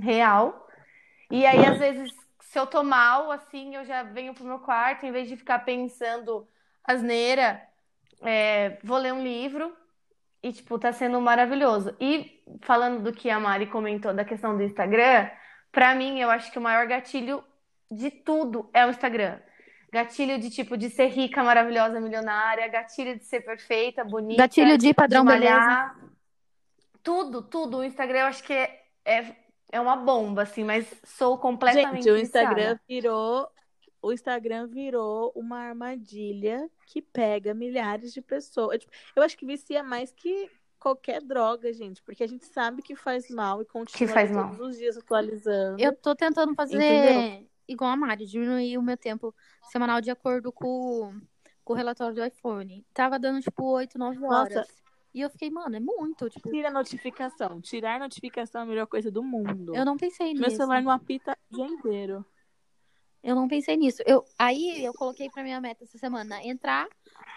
real. 0.00 0.68
E 1.30 1.44
aí, 1.44 1.66
às 1.66 1.78
vezes, 1.78 2.12
se 2.40 2.58
eu 2.58 2.66
tô 2.66 2.84
mal, 2.84 3.32
assim, 3.32 3.74
eu 3.74 3.84
já 3.84 4.04
venho 4.04 4.32
pro 4.32 4.44
meu 4.44 4.60
quarto, 4.60 5.04
em 5.04 5.10
vez 5.10 5.28
de 5.28 5.36
ficar 5.36 5.58
pensando 5.64 6.46
asneira, 6.84 7.60
é, 8.22 8.78
vou 8.84 8.96
ler 8.96 9.12
um 9.12 9.22
livro 9.22 9.74
e, 10.40 10.52
tipo, 10.52 10.78
tá 10.78 10.92
sendo 10.92 11.20
maravilhoso. 11.20 11.96
E 12.00 12.40
falando 12.62 13.02
do 13.02 13.12
que 13.12 13.28
a 13.28 13.40
Mari 13.40 13.66
comentou 13.66 14.14
da 14.14 14.24
questão 14.24 14.56
do 14.56 14.62
Instagram, 14.62 15.28
pra 15.72 15.96
mim, 15.96 16.20
eu 16.20 16.30
acho 16.30 16.52
que 16.52 16.58
o 16.58 16.62
maior 16.62 16.86
gatilho 16.86 17.42
de 17.90 18.10
tudo 18.10 18.70
é 18.72 18.86
o 18.86 18.90
Instagram. 18.90 19.40
Gatilho 19.94 20.40
de, 20.40 20.50
tipo, 20.50 20.76
de 20.76 20.90
ser 20.90 21.06
rica, 21.06 21.40
maravilhosa, 21.44 22.00
milionária, 22.00 22.66
gatilho 22.66 23.16
de 23.16 23.24
ser 23.24 23.42
perfeita, 23.42 24.02
bonita, 24.04 24.42
Gatilho 24.42 24.76
de 24.76 24.92
padrão 24.92 25.24
de 25.24 25.30
beleza. 25.30 25.54
malhar. 25.54 25.96
Tudo, 27.00 27.40
tudo. 27.40 27.76
O 27.78 27.84
Instagram 27.84 28.18
eu 28.22 28.26
acho 28.26 28.42
que 28.42 28.52
é, 28.52 28.82
é, 29.04 29.36
é 29.70 29.80
uma 29.80 29.94
bomba, 29.94 30.42
assim, 30.42 30.64
mas 30.64 30.92
sou 31.04 31.38
completamente 31.38 32.02
Gente, 32.02 32.10
o 32.10 32.18
Instagram 32.18 32.74
viciada. 32.74 32.80
virou. 32.88 33.48
O 34.02 34.12
Instagram 34.12 34.66
virou 34.66 35.30
uma 35.36 35.58
armadilha 35.60 36.68
que 36.88 37.00
pega 37.00 37.54
milhares 37.54 38.12
de 38.12 38.20
pessoas. 38.20 38.80
Tipo, 38.80 38.92
Eu 39.14 39.22
acho 39.22 39.38
que 39.38 39.46
vicia 39.46 39.84
mais 39.84 40.10
que 40.10 40.50
qualquer 40.76 41.22
droga, 41.22 41.72
gente, 41.72 42.02
porque 42.02 42.24
a 42.24 42.26
gente 42.26 42.44
sabe 42.46 42.82
que 42.82 42.96
faz 42.96 43.30
mal 43.30 43.62
e 43.62 43.64
continua 43.64 44.12
faz 44.12 44.28
ali 44.28 44.38
mal. 44.38 44.50
todos 44.50 44.72
os 44.72 44.76
dias 44.76 44.96
atualizando. 44.96 45.80
Eu 45.80 45.94
tô 45.94 46.16
tentando 46.16 46.52
fazer 46.56 46.76
Entendeu? 46.76 47.48
Igual 47.68 47.90
a 47.90 47.96
Mari, 47.96 48.26
diminuir 48.26 48.78
o 48.78 48.82
meu 48.82 48.96
tempo 48.96 49.34
semanal 49.70 50.00
de 50.00 50.10
acordo 50.10 50.52
com, 50.52 51.20
com 51.64 51.72
o 51.72 51.76
relatório 51.76 52.14
do 52.14 52.24
iPhone. 52.24 52.84
Tava 52.92 53.18
dando, 53.18 53.40
tipo, 53.40 53.64
8, 53.64 53.98
9 53.98 54.18
Nossa. 54.18 54.36
horas. 54.36 54.84
E 55.14 55.20
eu 55.20 55.30
fiquei, 55.30 55.48
mano, 55.48 55.76
é 55.76 55.80
muito. 55.80 56.28
Tipo, 56.28 56.50
Tira 56.50 56.68
a 56.68 56.72
notificação. 56.72 57.60
Tirar 57.60 58.00
notificação 58.00 58.62
é 58.62 58.64
a 58.64 58.66
melhor 58.66 58.86
coisa 58.86 59.10
do 59.10 59.22
mundo. 59.22 59.74
eu 59.74 59.84
não 59.84 59.96
pensei 59.96 60.34
Meu 60.34 60.44
nisso. 60.44 60.56
celular 60.56 60.82
não 60.82 60.90
apita 60.90 61.38
o 61.50 61.54
dia 61.56 61.66
inteiro. 61.66 62.24
Eu 63.22 63.34
não 63.34 63.48
pensei 63.48 63.76
nisso. 63.76 64.02
Eu, 64.04 64.22
aí 64.38 64.84
eu 64.84 64.92
coloquei 64.92 65.30
pra 65.30 65.42
minha 65.42 65.58
meta 65.58 65.84
essa 65.84 65.96
semana 65.96 66.44
entrar, 66.44 66.86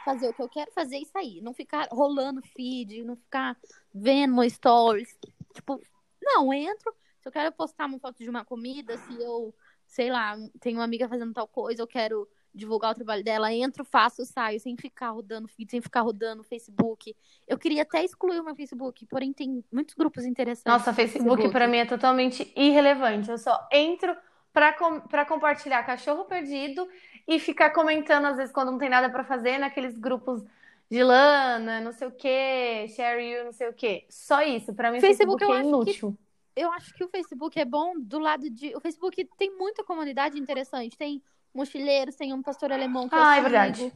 fazer 0.04 0.28
o 0.28 0.34
que 0.34 0.42
eu 0.42 0.50
quero 0.50 0.70
fazer 0.74 0.98
e 0.98 1.06
sair. 1.06 1.40
Não 1.42 1.54
ficar 1.54 1.88
rolando 1.92 2.42
feed, 2.42 3.06
não 3.06 3.16
ficar 3.16 3.56
vendo 3.94 4.36
no 4.36 4.50
stories. 4.50 5.16
Tipo, 5.54 5.80
não, 6.22 6.54
entro. 6.54 6.94
Se 7.22 7.30
eu 7.30 7.32
quero 7.32 7.52
postar 7.54 7.86
uma 7.86 8.00
foto 8.00 8.22
de 8.22 8.30
uma 8.30 8.44
comida, 8.44 8.98
se 8.98 9.22
eu, 9.22 9.56
sei 9.88 10.12
lá, 10.12 10.38
tenho 10.60 10.78
uma 10.78 10.84
amiga 10.84 11.08
fazendo 11.08 11.34
tal 11.34 11.48
coisa, 11.48 11.82
eu 11.82 11.88
quero 11.88 12.28
divulgar 12.54 12.92
o 12.92 12.96
trabalho 12.96 13.24
dela, 13.24 13.54
entro, 13.54 13.86
faço, 13.86 14.26
saio, 14.26 14.60
sem 14.60 14.76
ficar 14.76 15.12
rodando 15.12 15.48
feed, 15.48 15.70
sem 15.70 15.82
ficar 15.82 16.02
rodando 16.02 16.44
Facebook. 16.44 17.16
Eu 17.48 17.58
queria 17.58 17.84
até 17.84 18.04
excluir 18.04 18.40
o 18.40 18.44
meu 18.44 18.56
Facebook, 18.56 19.06
porém 19.06 19.32
tem 19.32 19.64
muitos 19.72 19.94
grupos 19.94 20.26
interessantes. 20.26 20.66
Nossa, 20.66 20.92
no 20.92 20.96
Facebook 20.96 21.50
pra 21.50 21.68
mim 21.68 21.78
é 21.78 21.86
totalmente 21.86 22.52
irrelevante. 22.56 23.30
Eu 23.30 23.38
só 23.38 23.68
entro 23.72 24.16
pra, 24.52 24.74
com, 24.74 25.00
pra 25.02 25.24
compartilhar 25.24 25.84
cachorro 25.84 26.26
perdido 26.26 26.88
e 27.28 27.40
ficar 27.40 27.70
comentando, 27.70 28.26
às 28.26 28.38
vezes, 28.38 28.52
quando 28.52 28.72
não 28.72 28.80
tem 28.80 28.90
nada 28.90 29.10
pra 29.10 29.24
fazer, 29.24 29.60
naqueles 29.60 29.96
grupos 29.96 30.44
de 30.90 31.04
Lana, 31.04 31.80
não 31.82 31.92
sei 31.92 32.08
o 32.08 32.12
quê, 32.12 32.88
Share 32.96 33.22
You, 33.22 33.46
não 33.46 33.52
sei 33.52 33.70
o 33.70 33.74
quê. 33.74 34.06
Só 34.10 34.42
isso. 34.42 34.74
Pra 34.74 34.92
mim, 34.92 35.00
Facebook, 35.00 35.46
Facebook, 35.46 35.66
é 35.66 35.68
inútil. 35.68 36.18
Eu 36.58 36.72
acho 36.74 36.94
que 36.94 37.04
o 37.04 37.08
Facebook 37.10 37.60
é 37.60 37.66
bom 37.66 37.94
do 38.00 38.20
lado 38.20 38.50
de. 38.50 38.76
O 38.76 38.80
Facebook 38.82 39.24
tem 39.38 39.56
muita 39.58 39.84
comunidade 39.84 40.38
interessante. 40.40 40.98
Tem 40.98 41.22
mochileiros, 41.54 42.16
tem 42.16 42.34
um 42.34 42.42
pastor 42.42 42.72
alemão 42.72 43.08
que 43.08 43.16
eu 43.16 43.20
Ah, 43.20 43.34
é 43.36 43.42
sou 43.42 43.44
verdade. 43.50 43.82
amigo. 43.82 43.96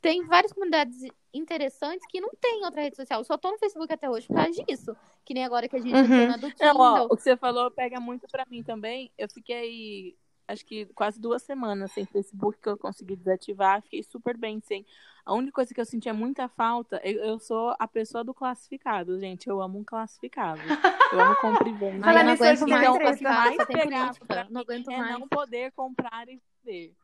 Tem 0.00 0.24
várias 0.26 0.52
comunidades 0.52 0.96
interessantes 1.32 2.06
que 2.08 2.20
não 2.20 2.30
tem 2.40 2.60
em 2.60 2.64
outra 2.64 2.82
rede 2.82 2.96
social. 2.96 3.20
Eu 3.20 3.24
só 3.24 3.36
tô 3.36 3.50
no 3.50 3.58
Facebook 3.58 3.92
até 3.92 4.08
hoje 4.08 4.26
por 4.26 4.36
causa 4.36 4.64
disso. 4.64 4.96
Que 5.24 5.34
nem 5.34 5.44
agora 5.44 5.68
que 5.68 5.76
a 5.76 5.78
gente 5.80 5.92
Uhum. 5.94 6.04
entrou 6.04 6.26
na 6.26 6.36
do 6.36 6.52
Não, 6.58 6.76
ó, 6.78 7.06
o 7.10 7.16
que 7.16 7.22
você 7.22 7.36
falou 7.36 7.70
pega 7.70 8.00
muito 8.00 8.26
pra 8.30 8.46
mim 8.50 8.62
também. 8.62 9.10
Eu 9.18 9.28
fiquei, 9.28 10.16
acho 10.50 10.64
que 10.66 10.86
quase 10.94 11.20
duas 11.20 11.42
semanas 11.42 11.92
sem 11.92 12.04
Facebook 12.04 12.58
que 12.60 12.68
eu 12.68 12.76
consegui 12.78 13.16
desativar. 13.16 13.82
Fiquei 13.82 14.02
super 14.02 14.36
bem 14.36 14.60
sem. 14.60 14.84
A 15.24 15.34
única 15.34 15.52
coisa 15.52 15.72
que 15.74 15.80
eu 15.80 15.84
sentia 15.84 16.12
muita 16.14 16.48
falta, 16.48 17.00
eu, 17.04 17.22
eu 17.22 17.38
sou 17.38 17.74
a 17.78 17.86
pessoa 17.86 18.24
do 18.24 18.34
classificado, 18.34 19.18
gente. 19.20 19.48
Eu 19.48 19.60
amo 19.60 19.78
um 19.78 19.84
classificado. 19.84 20.60
Eu 21.12 21.20
amo 21.20 21.36
compra 21.36 21.68
e 21.68 21.72
venda. 21.72 22.06
Ai, 22.06 22.20
eu 22.20 22.24
não 22.24 22.32
aguento 22.32 22.68
mais 22.68 22.82
Então, 22.84 22.94
treta. 22.98 23.30
mais 23.30 24.50
Não 24.50 24.60
aguento 24.60 24.90
é 24.90 24.96
mais. 24.96 25.18
não 25.18 25.28
poder 25.28 25.72
comprar 25.72 26.28
e 26.28 26.40
vender. 26.64 26.94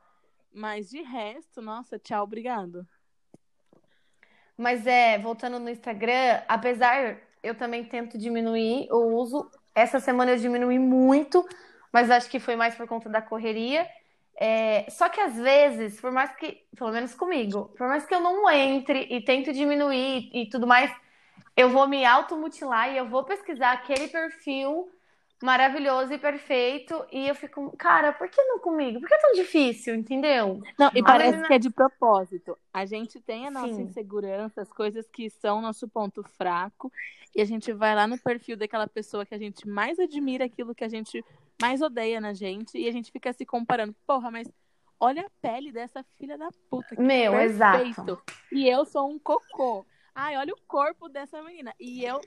Mas 0.53 0.89
de 0.91 1.03
resto, 1.03 1.61
nossa, 1.61 1.99
tchau, 1.99 2.25
obrigado. 2.25 2.87
Mas 4.57 4.87
é, 4.87 5.19
voltando 5.19 5.59
no 5.59 5.69
Instagram, 5.69 6.41
apesar, 6.49 7.19
eu 7.43 7.55
também 7.55 7.85
tento 7.85 8.17
diminuir 8.17 8.89
o 8.91 9.15
uso. 9.15 9.51
Essa 9.75 10.01
semana 10.01 10.31
eu 10.33 10.39
diminui 10.39 10.79
muito, 10.79 11.47
mas 11.97 12.11
acho 12.11 12.29
que 12.29 12.39
foi 12.39 12.57
mais 12.57 12.75
por 12.75 12.87
conta 12.87 13.09
da 13.09 13.23
correria. 13.23 13.89
É, 14.39 14.85
só 14.91 15.09
que 15.09 15.19
às 15.19 15.35
vezes, 15.35 15.99
por 15.99 16.13
mais 16.13 16.31
que, 16.37 16.63
pelo 16.77 16.93
menos 16.93 17.15
comigo, 17.15 17.73
por 17.75 17.89
mais 17.89 18.05
que 18.05 18.15
eu 18.15 18.21
não 18.21 18.51
entre 18.51 19.07
e 19.11 19.23
tento 19.23 19.51
diminuir 19.51 20.29
e 20.31 20.47
tudo 20.51 20.67
mais, 20.67 20.95
eu 21.57 21.71
vou 21.71 21.89
me 21.89 22.05
automutilar 22.05 22.93
e 22.93 22.99
eu 22.99 23.09
vou 23.09 23.25
pesquisar 23.25 23.73
aquele 23.73 24.09
perfil 24.09 24.91
maravilhoso 25.43 26.13
e 26.13 26.19
perfeito. 26.19 27.05
E 27.13 27.29
eu 27.29 27.35
fico, 27.35 27.75
cara, 27.77 28.13
por 28.13 28.29
que 28.29 28.43
não 28.43 28.59
comigo? 28.59 29.01
Por 29.01 29.09
que 29.09 29.15
é 29.15 29.19
tão 29.19 29.33
difícil, 29.33 29.95
entendeu? 29.95 30.63
Não, 30.79 30.91
e 30.95 31.01
A 31.01 31.05
parece 31.05 31.31
menina- 31.33 31.49
que 31.49 31.55
é 31.55 31.59
de 31.59 31.71
propósito. 31.71 32.57
A 32.73 32.85
gente 32.87 33.21
tem 33.21 33.47
a 33.47 33.51
nossa 33.51 33.75
Sim. 33.75 33.83
insegurança, 33.83 34.63
as 34.63 34.73
coisas 34.73 35.07
que 35.09 35.29
são 35.31 35.61
nosso 35.61 35.89
ponto 35.89 36.23
fraco, 36.23 36.91
e 37.35 37.41
a 37.41 37.45
gente 37.45 37.73
vai 37.73 37.95
lá 37.95 38.07
no 38.07 38.19
perfil 38.19 38.57
daquela 38.57 38.87
pessoa 38.87 39.27
que 39.27 39.35
a 39.35 39.39
gente 39.39 39.69
mais 39.69 39.99
admira, 39.99 40.45
aquilo 40.47 40.75
que 40.75 40.85
a 40.85 40.89
gente 40.89 41.23
mais 41.61 41.83
odeia 41.83 42.21
na 42.21 42.33
gente, 42.33 42.79
e 42.79 42.89
a 42.89 42.93
gente 42.93 43.11
fica 43.13 43.33
se 43.33 43.45
comparando. 43.45 43.95
Porra, 44.07 44.31
mas 44.31 44.51
olha 44.99 45.23
a 45.27 45.31
pele 45.43 45.71
dessa 45.71 46.03
filha 46.19 46.39
da 46.39 46.49
puta. 46.71 46.97
Que 46.97 47.03
Meu, 47.03 47.33
perfeito. 47.33 47.53
exato. 47.53 48.23
E 48.51 48.67
eu 48.69 48.85
sou 48.87 49.11
um 49.11 49.19
cocô. 49.19 49.85
Ai, 50.19 50.37
olha 50.39 50.55
o 50.55 50.61
corpo 50.67 51.09
dessa 51.11 51.43
menina. 51.43 51.75
E 51.79 52.03
eu, 52.03 52.21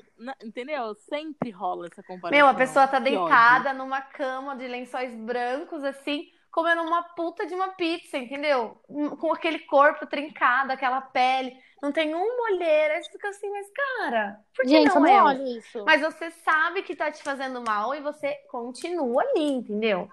entendeu? 0.44 0.94
Sempre 1.10 1.50
rola 1.50 1.88
essa 1.88 2.04
comparação. 2.04 2.38
Meu, 2.38 2.48
a 2.48 2.54
pessoa 2.54 2.88
tá 2.88 3.00
deitada 3.00 3.74
numa 3.74 4.00
cama 4.02 4.56
de 4.56 4.68
lençóis 4.68 5.12
brancos, 5.16 5.84
assim, 5.84 6.28
comendo 6.52 6.84
uma 6.84 7.02
puta 7.02 7.48
de 7.48 7.56
uma 7.56 7.70
pizza, 7.70 8.18
entendeu? 8.18 8.80
Hum, 8.88 9.16
Com 9.16 9.34
aquele 9.34 9.60
corpo 9.60 10.06
trincado, 10.06 10.72
aquela 10.72 11.02
pele. 11.02 11.58
Não 11.82 11.92
tem 11.92 12.14
uma 12.14 12.44
olheira. 12.52 12.94
Aí 12.94 13.04
você 13.04 13.12
fica 13.12 13.30
assim, 13.30 13.50
mas 13.50 13.68
cara, 13.72 14.40
por 14.56 14.64
que 14.66 14.70
Gente, 14.70 14.90
eu 14.90 15.00
não 15.00 15.08
eu? 15.08 15.24
olho 15.24 15.48
isso. 15.58 15.84
Mas 15.84 16.02
você 16.02 16.30
sabe 16.30 16.84
que 16.84 16.96
tá 16.96 17.12
te 17.12 17.24
fazendo 17.24 17.60
mal 17.62 17.96
e 17.96 18.02
você 18.02 18.36
continua 18.52 19.24
ali, 19.24 19.50
entendeu? 19.52 20.08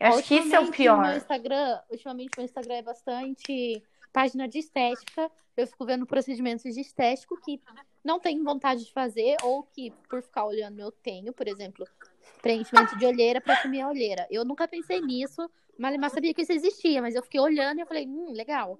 Eu 0.00 0.08
acho 0.08 0.24
que 0.24 0.34
isso 0.34 0.56
é 0.56 0.58
o 0.58 0.70
pior. 0.72 0.98
meu 0.98 1.16
Instagram, 1.16 1.80
ultimamente 1.88 2.30
meu 2.36 2.44
Instagram 2.44 2.74
é 2.74 2.82
bastante 2.82 3.82
página 4.12 4.46
de 4.46 4.58
estética. 4.58 5.30
Eu 5.56 5.66
fico 5.66 5.84
vendo 5.84 6.06
procedimentos 6.06 6.62
de 6.74 6.80
estético 6.80 7.40
que 7.40 7.60
não 8.04 8.18
tenho 8.18 8.42
vontade 8.42 8.84
de 8.84 8.92
fazer 8.92 9.36
ou 9.42 9.62
que 9.62 9.90
por 10.08 10.22
ficar 10.22 10.44
olhando 10.44 10.80
eu 10.80 10.90
tenho, 10.90 11.32
por 11.32 11.46
exemplo, 11.46 11.86
preenchimento 12.40 12.96
de 12.96 13.06
olheira 13.06 13.40
para 13.40 13.60
sumir 13.62 13.80
a 13.80 13.88
olheira. 13.88 14.26
Eu 14.30 14.44
nunca 14.44 14.66
pensei 14.66 15.00
nisso, 15.00 15.48
mas 15.78 15.96
mas 15.98 16.12
sabia 16.12 16.34
que 16.34 16.42
isso 16.42 16.52
existia, 16.52 17.00
mas 17.00 17.14
eu 17.14 17.22
fiquei 17.22 17.40
olhando 17.40 17.78
e 17.78 17.80
eu 17.82 17.86
falei, 17.86 18.06
hum, 18.06 18.32
legal. 18.32 18.78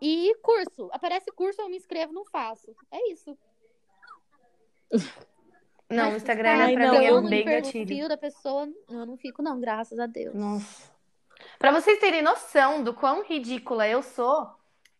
E 0.00 0.34
curso, 0.42 0.88
aparece 0.92 1.30
curso, 1.32 1.60
eu 1.60 1.68
me 1.68 1.76
inscrevo, 1.76 2.12
não 2.12 2.24
faço. 2.24 2.74
É 2.90 3.12
isso. 3.12 3.36
Não, 5.90 6.12
o 6.12 6.16
Instagram 6.16 6.50
Ai, 6.50 6.74
pra 6.74 6.86
não, 6.86 6.98
mim 6.98 7.04
é 7.04 7.10
eu 7.10 7.20
no 7.20 7.28
bem 7.28 7.44
perfil 7.44 7.84
gatilho. 7.84 8.08
da 8.08 8.16
pessoa, 8.16 8.68
eu 8.88 9.04
não 9.04 9.16
fico 9.16 9.42
não, 9.42 9.60
graças 9.60 9.98
a 9.98 10.06
Deus. 10.06 10.34
Nossa. 10.34 10.89
Pra 11.60 11.72
vocês 11.72 11.98
terem 11.98 12.22
noção 12.22 12.82
do 12.82 12.94
quão 12.94 13.22
ridícula 13.22 13.86
eu 13.86 14.02
sou, 14.02 14.50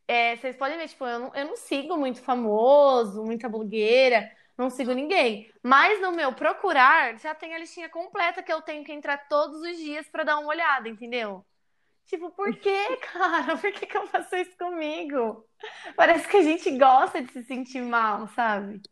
é, 0.07 0.37
vocês 0.37 0.55
podem 0.55 0.77
ver, 0.77 0.89
tipo, 0.89 1.07
eu 1.07 1.19
não, 1.19 1.35
eu 1.35 1.47
não 1.47 1.57
sigo 1.57 1.97
muito 1.97 2.21
famoso, 2.21 3.25
muita 3.25 3.49
blogueira, 3.49 4.31
não 4.59 4.69
sigo 4.69 4.93
ninguém. 4.93 5.51
Mas 5.63 6.03
no 6.03 6.13
meu 6.13 6.35
procurar, 6.35 7.19
já 7.19 7.35
tem 7.35 7.55
a 7.55 7.59
listinha 7.59 7.89
completa 7.89 8.43
que 8.43 8.53
eu 8.53 8.61
tenho 8.61 8.85
que 8.85 8.93
entrar 8.93 9.27
todos 9.27 9.63
os 9.63 9.75
dias 9.79 10.07
pra 10.11 10.23
dar 10.23 10.39
uma 10.39 10.51
olhada, 10.51 10.87
entendeu? 10.87 11.43
Tipo, 12.05 12.31
por 12.31 12.55
que, 12.55 12.97
cara? 13.11 13.57
Por 13.57 13.73
que 13.73 13.87
que 13.87 13.97
eu 13.97 14.07
faço 14.09 14.37
isso 14.37 14.55
comigo? 14.59 15.43
Parece 15.97 16.29
que 16.29 16.37
a 16.37 16.43
gente 16.43 16.77
gosta 16.77 17.23
de 17.23 17.33
se 17.33 17.43
sentir 17.45 17.81
mal, 17.81 18.29
sabe? 18.35 18.83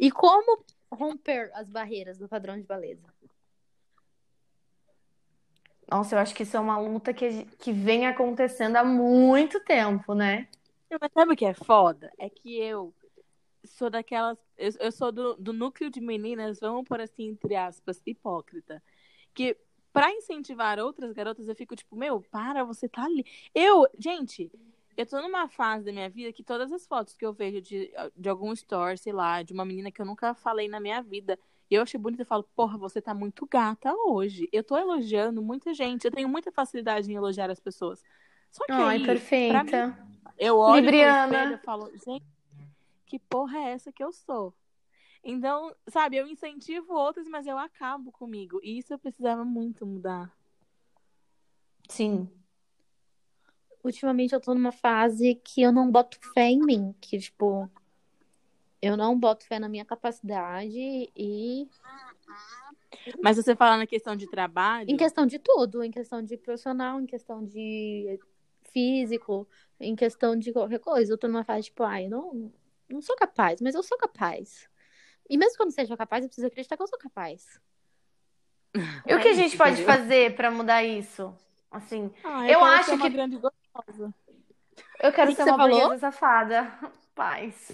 E 0.00 0.12
como 0.12 0.64
romper 0.92 1.50
as 1.54 1.68
barreiras 1.68 2.18
do 2.18 2.28
padrão 2.28 2.56
de 2.56 2.62
beleza? 2.68 3.15
Nossa, 5.88 6.16
eu 6.16 6.18
acho 6.18 6.34
que 6.34 6.42
isso 6.42 6.56
é 6.56 6.60
uma 6.60 6.78
luta 6.78 7.14
que, 7.14 7.44
que 7.58 7.72
vem 7.72 8.06
acontecendo 8.06 8.76
há 8.76 8.84
muito 8.84 9.60
tempo, 9.60 10.14
né? 10.14 10.48
Mas 11.00 11.12
sabe 11.12 11.32
o 11.32 11.36
que 11.36 11.44
é 11.44 11.54
foda? 11.54 12.12
É 12.18 12.28
que 12.28 12.56
eu 12.56 12.92
sou 13.64 13.90
daquelas. 13.90 14.38
Eu, 14.56 14.70
eu 14.80 14.92
sou 14.92 15.12
do, 15.12 15.34
do 15.36 15.52
núcleo 15.52 15.90
de 15.90 16.00
meninas, 16.00 16.60
vamos 16.60 16.84
por 16.88 17.00
assim, 17.00 17.28
entre 17.28 17.54
aspas, 17.54 18.00
hipócrita. 18.06 18.82
Que 19.34 19.56
pra 19.92 20.12
incentivar 20.12 20.78
outras 20.78 21.12
garotas, 21.12 21.48
eu 21.48 21.54
fico 21.54 21.76
tipo, 21.76 21.96
meu, 21.96 22.20
para, 22.20 22.64
você 22.64 22.88
tá 22.88 23.04
ali. 23.04 23.24
Eu, 23.54 23.86
gente, 23.98 24.50
eu 24.96 25.06
tô 25.06 25.20
numa 25.20 25.48
fase 25.48 25.84
da 25.84 25.92
minha 25.92 26.08
vida 26.08 26.32
que 26.32 26.42
todas 26.42 26.72
as 26.72 26.86
fotos 26.86 27.16
que 27.16 27.24
eu 27.24 27.32
vejo 27.32 27.60
de, 27.60 27.92
de 28.16 28.28
algum 28.28 28.52
story, 28.52 28.98
sei 28.98 29.12
lá, 29.12 29.42
de 29.42 29.52
uma 29.52 29.64
menina 29.64 29.90
que 29.90 30.00
eu 30.00 30.06
nunca 30.06 30.34
falei 30.34 30.68
na 30.68 30.80
minha 30.80 31.02
vida. 31.02 31.38
E 31.70 31.74
eu 31.74 31.82
achei 31.82 31.98
bonita, 31.98 32.22
eu 32.22 32.26
falo, 32.26 32.44
porra, 32.54 32.78
você 32.78 33.00
tá 33.00 33.12
muito 33.12 33.46
gata 33.46 33.92
hoje. 33.92 34.48
Eu 34.52 34.62
tô 34.62 34.76
elogiando 34.76 35.42
muita 35.42 35.74
gente, 35.74 36.04
eu 36.04 36.10
tenho 36.10 36.28
muita 36.28 36.52
facilidade 36.52 37.10
em 37.10 37.16
elogiar 37.16 37.50
as 37.50 37.58
pessoas. 37.58 38.04
Só 38.50 38.64
que 38.64 38.72
Ai, 38.72 38.98
aí, 38.98 39.04
perfeita. 39.04 39.98
eu 40.38 40.58
olho 40.58 40.82
Libriana. 40.82 41.26
no 41.26 41.34
espelho 41.34 41.54
e 41.54 41.64
falo, 41.64 41.90
gente, 42.04 42.24
que 43.04 43.18
porra 43.18 43.58
é 43.58 43.72
essa 43.72 43.92
que 43.92 44.02
eu 44.02 44.12
sou? 44.12 44.54
Então, 45.24 45.74
sabe, 45.88 46.16
eu 46.16 46.26
incentivo 46.28 46.94
outras, 46.94 47.26
mas 47.26 47.48
eu 47.48 47.58
acabo 47.58 48.12
comigo. 48.12 48.60
E 48.62 48.78
isso 48.78 48.94
eu 48.94 48.98
precisava 48.98 49.44
muito 49.44 49.84
mudar. 49.84 50.32
Sim. 51.88 52.30
Ultimamente 53.82 54.34
eu 54.34 54.40
tô 54.40 54.54
numa 54.54 54.70
fase 54.70 55.34
que 55.34 55.62
eu 55.62 55.72
não 55.72 55.90
boto 55.90 56.18
fé 56.32 56.48
em 56.48 56.60
mim, 56.60 56.94
que 57.00 57.18
tipo, 57.18 57.68
eu 58.86 58.96
não 58.96 59.18
boto 59.18 59.46
fé 59.46 59.58
na 59.58 59.68
minha 59.68 59.84
capacidade 59.84 60.78
e 61.16 61.68
Mas 63.22 63.36
você 63.36 63.54
fala 63.56 63.76
na 63.78 63.86
questão 63.86 64.14
de 64.16 64.26
trabalho, 64.28 64.90
em 64.90 64.96
questão 64.96 65.26
de 65.26 65.38
tudo, 65.38 65.82
em 65.82 65.90
questão 65.90 66.22
de 66.22 66.36
profissional, 66.36 67.00
em 67.00 67.06
questão 67.06 67.44
de 67.44 68.18
físico, 68.72 69.48
em 69.80 69.94
questão 69.96 70.36
de 70.36 70.52
qualquer 70.52 70.78
coisa. 70.80 71.12
Eu 71.12 71.18
tô 71.18 71.26
numa 71.28 71.44
fase 71.44 71.64
tipo, 71.64 71.82
ai, 71.82 72.06
eu 72.06 72.10
não, 72.10 72.52
não 72.88 73.00
sou 73.00 73.16
capaz, 73.16 73.60
mas 73.60 73.74
eu 73.74 73.82
sou 73.82 73.96
capaz. 73.98 74.68
E 75.28 75.36
mesmo 75.36 75.56
quando 75.56 75.72
seja 75.72 75.96
capaz, 75.96 76.22
eu 76.24 76.28
preciso 76.28 76.46
acreditar 76.46 76.76
que 76.76 76.82
eu 76.82 76.86
sou 76.88 76.98
capaz. 76.98 77.60
E 79.06 79.14
o 79.14 79.20
que 79.20 79.28
a 79.28 79.32
gente 79.32 79.56
pode 79.56 79.82
fazer 79.84 80.36
pra 80.36 80.50
mudar 80.50 80.84
isso? 80.84 81.34
Assim, 81.70 82.12
Ah, 82.22 82.48
eu 82.48 82.58
quero 82.60 82.72
acho 82.72 82.84
que- 82.98 83.06
eu 85.00 85.12
quero 85.12 85.30
que 85.30 85.34
ser 85.36 85.44
uma 85.44 85.56
falou? 85.56 85.98
safada. 85.98 86.78
Paz. 87.14 87.72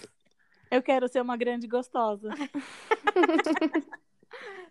Eu 0.73 0.83
quero 0.83 1.07
ser 1.07 1.21
uma 1.21 1.37
grande 1.37 1.67
gostosa. 1.67 2.31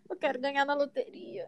Eu 0.10 0.16
quero 0.18 0.42
ganhar 0.42 0.66
na 0.66 0.74
loteria. 0.74 1.48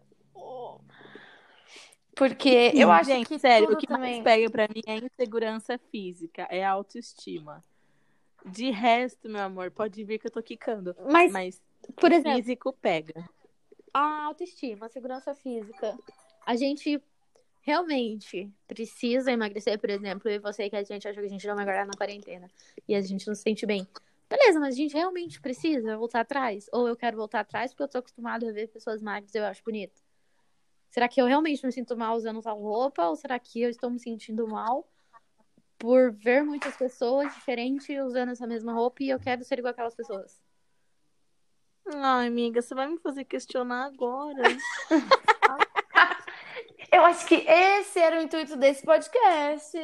Porque 2.16 2.72
eu 2.76 2.92
acho 2.92 3.10
Gente, 3.10 3.28
que 3.28 3.40
sério, 3.40 3.72
o 3.74 3.76
que 3.76 3.88
também. 3.88 4.22
mais 4.22 4.24
pega 4.24 4.50
pra 4.52 4.68
mim 4.68 4.82
é 4.86 4.98
insegurança 4.98 5.80
física, 5.92 6.44
é 6.44 6.64
autoestima. 6.64 7.64
De 8.46 8.70
resto, 8.70 9.28
meu 9.28 9.42
amor, 9.42 9.72
pode 9.72 10.04
vir 10.04 10.20
que 10.20 10.28
eu 10.28 10.32
tô 10.32 10.44
quicando. 10.44 10.96
Mas, 11.10 11.32
Mas 11.32 11.62
por 11.96 12.12
exemplo, 12.12 12.38
físico 12.38 12.72
pega. 12.74 13.28
a 13.92 14.26
autoestima, 14.26 14.86
a 14.86 14.90
segurança 14.90 15.34
física. 15.34 15.98
A 16.46 16.56
gente 16.56 17.02
realmente 17.62 18.52
precisa 18.68 19.32
emagrecer, 19.32 19.80
por 19.80 19.90
exemplo, 19.90 20.30
e 20.30 20.38
você 20.38 20.70
que 20.70 20.76
a 20.76 20.84
gente 20.84 21.08
acha 21.08 21.20
que 21.20 21.26
a 21.26 21.30
gente 21.30 21.48
não 21.48 21.56
vai 21.56 21.64
engordar 21.64 21.88
na 21.88 21.94
quarentena 21.98 22.48
e 22.88 22.94
a 22.94 23.02
gente 23.02 23.26
não 23.28 23.34
se 23.34 23.42
sente 23.42 23.66
bem. 23.66 23.88
Beleza, 24.34 24.60
mas 24.60 24.74
a 24.74 24.78
gente 24.78 24.96
realmente 24.96 25.40
precisa 25.40 25.96
voltar 25.96 26.22
atrás? 26.22 26.66
Ou 26.74 26.88
eu 26.88 26.96
quero 26.96 27.16
voltar 27.16 27.42
atrás 27.42 27.72
porque 27.72 27.84
eu 27.84 27.88
tô 27.88 28.00
acostumada 28.00 28.50
a 28.50 28.52
ver 28.52 28.68
pessoas 28.68 29.00
magras 29.00 29.32
e 29.36 29.38
eu 29.38 29.46
acho 29.46 29.64
bonito? 29.64 30.02
Será 30.90 31.08
que 31.08 31.22
eu 31.22 31.28
realmente 31.28 31.64
me 31.64 31.72
sinto 31.72 31.96
mal 31.96 32.16
usando 32.16 32.42
tal 32.42 32.60
roupa? 32.60 33.08
Ou 33.08 33.16
será 33.16 33.38
que 33.38 33.62
eu 33.62 33.70
estou 33.70 33.92
me 33.92 34.00
sentindo 34.00 34.48
mal 34.48 34.90
por 35.78 36.12
ver 36.12 36.44
muitas 36.44 36.76
pessoas 36.76 37.32
diferentes 37.36 37.96
usando 38.04 38.30
essa 38.30 38.48
mesma 38.48 38.74
roupa 38.74 39.04
e 39.04 39.10
eu 39.10 39.20
quero 39.20 39.44
ser 39.44 39.60
igual 39.60 39.72
aquelas 39.72 39.94
pessoas? 39.94 40.42
Ai, 41.94 42.26
amiga, 42.26 42.60
você 42.60 42.74
vai 42.74 42.88
me 42.88 42.98
fazer 42.98 43.26
questionar 43.26 43.86
agora. 43.86 44.42
Eu 46.92 47.06
acho 47.06 47.28
que 47.28 47.36
esse 47.36 48.00
era 48.00 48.20
o 48.20 48.22
intuito 48.22 48.56
desse 48.56 48.84
podcast. 48.84 49.78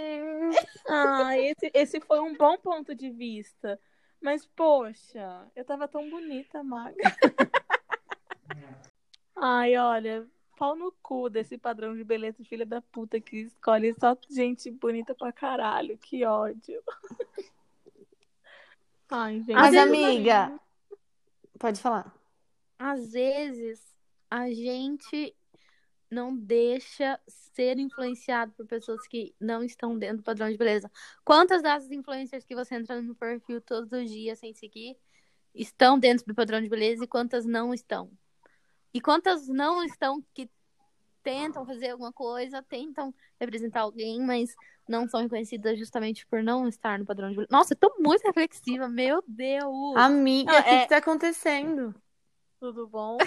ah, 0.88 1.38
esse, 1.38 1.72
esse 1.72 2.00
foi 2.02 2.20
um 2.20 2.36
bom 2.36 2.58
ponto 2.58 2.96
de 2.96 3.12
vista. 3.12 3.80
Mas, 4.22 4.46
poxa, 4.46 5.48
eu 5.56 5.64
tava 5.64 5.88
tão 5.88 6.10
bonita, 6.10 6.62
magra. 6.64 6.96
Ai, 9.36 9.78
olha, 9.78 10.28
pau 10.58 10.76
no 10.76 10.92
cu 11.02 11.30
desse 11.30 11.58
padrão 11.58 11.96
de 11.96 12.04
beleza 12.04 12.44
filha 12.44 12.66
da 12.66 12.82
puta 12.82 13.22
que 13.22 13.38
escolhe 13.38 13.94
só 13.98 14.18
gente 14.30 14.70
bonita 14.70 15.16
pra 15.16 15.32
caralho. 15.32 15.98
Que 15.98 16.26
ódio. 16.26 16.84
Ai, 19.10 19.38
gente. 19.40 19.54
Mas, 19.54 19.72
vezes- 19.72 19.88
amiga, 19.88 20.60
pode 21.58 21.80
falar. 21.82 22.14
às 22.78 23.14
vezes 23.14 23.82
a 24.30 24.50
gente 24.52 25.34
não 26.10 26.36
deixa 26.36 27.20
ser 27.28 27.78
influenciado 27.78 28.52
por 28.54 28.66
pessoas 28.66 29.08
que 29.08 29.34
não 29.40 29.64
estão 29.64 29.98
dentro 29.98 30.18
do 30.18 30.24
padrão 30.24 30.50
de 30.50 30.58
beleza. 30.58 30.92
Quantas 31.24 31.62
dessas 31.62 31.92
influencers 31.92 32.46
que 32.46 32.56
você 32.56 32.76
entra 32.76 33.02
no 33.02 33.16
perfil 33.16 33.62
todos 33.62 33.92
os 33.92 34.10
dias 34.10 34.40
sem 34.40 34.54
seguir 34.54 34.98
estão 35.54 36.00
dentro 36.00 36.26
do 36.26 36.36
padrão 36.36 36.62
de 36.62 36.70
beleza 36.70 37.04
e 37.04 37.08
quantas 37.08 37.46
não 37.46 37.74
estão? 37.74 38.12
E 38.94 39.00
quantas 39.00 39.48
não 39.48 39.84
estão 39.84 40.24
que 40.34 40.50
tentam 41.22 41.66
fazer 41.66 41.90
alguma 41.90 42.12
coisa, 42.12 42.64
tentam 42.64 43.14
representar 43.40 43.82
alguém, 43.82 44.20
mas 44.22 44.56
não 44.88 45.08
são 45.08 45.22
reconhecidas 45.22 45.78
justamente 45.78 46.26
por 46.26 46.42
não 46.42 46.68
estar 46.68 46.98
no 46.98 47.06
padrão 47.06 47.30
de 47.30 47.36
beleza. 47.36 47.52
Nossa, 47.52 47.74
eu 47.74 47.78
tô 47.78 47.96
muito 48.00 48.24
reflexiva, 48.24 48.88
meu 48.88 49.24
Deus! 49.28 49.96
Amiga, 49.96 50.60
o 50.60 50.64
que 50.64 50.70
é- 50.70 50.82
que 50.84 50.90
tá 50.90 50.98
acontecendo? 50.98 51.94
Tudo 52.60 52.88
bom? 52.88 53.18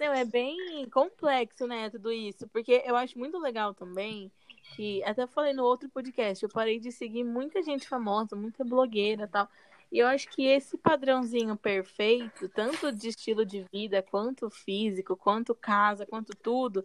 Não, 0.00 0.12
é 0.12 0.24
bem 0.24 0.88
complexo, 0.90 1.66
né, 1.66 1.90
tudo 1.90 2.12
isso. 2.12 2.46
Porque 2.48 2.82
eu 2.84 2.94
acho 2.94 3.18
muito 3.18 3.38
legal 3.38 3.74
também 3.74 4.30
que, 4.76 5.02
até 5.04 5.26
falei 5.26 5.52
no 5.52 5.64
outro 5.64 5.88
podcast, 5.88 6.44
eu 6.44 6.50
parei 6.50 6.78
de 6.78 6.92
seguir 6.92 7.24
muita 7.24 7.62
gente 7.62 7.88
famosa, 7.88 8.36
muita 8.36 8.64
blogueira 8.64 9.24
e 9.24 9.28
tal. 9.28 9.48
E 9.90 9.98
eu 9.98 10.06
acho 10.06 10.28
que 10.28 10.44
esse 10.44 10.76
padrãozinho 10.76 11.56
perfeito, 11.56 12.48
tanto 12.50 12.92
de 12.92 13.08
estilo 13.08 13.44
de 13.44 13.64
vida, 13.72 14.02
quanto 14.02 14.50
físico, 14.50 15.16
quanto 15.16 15.54
casa, 15.54 16.06
quanto 16.06 16.36
tudo, 16.36 16.84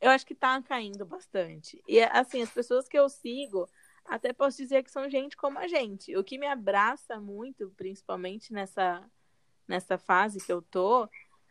eu 0.00 0.10
acho 0.10 0.26
que 0.26 0.34
tá 0.34 0.60
caindo 0.60 1.06
bastante. 1.06 1.80
E 1.86 2.00
assim, 2.02 2.42
as 2.42 2.50
pessoas 2.50 2.88
que 2.88 2.98
eu 2.98 3.08
sigo, 3.08 3.68
até 4.04 4.32
posso 4.32 4.56
dizer 4.56 4.82
que 4.82 4.90
são 4.90 5.08
gente 5.08 5.36
como 5.36 5.58
a 5.58 5.68
gente. 5.68 6.16
O 6.16 6.24
que 6.24 6.36
me 6.36 6.46
abraça 6.46 7.20
muito, 7.20 7.72
principalmente 7.76 8.52
nessa, 8.52 9.08
nessa 9.66 9.98
fase 9.98 10.44
que 10.44 10.52
eu 10.52 10.62
tô, 10.62 11.08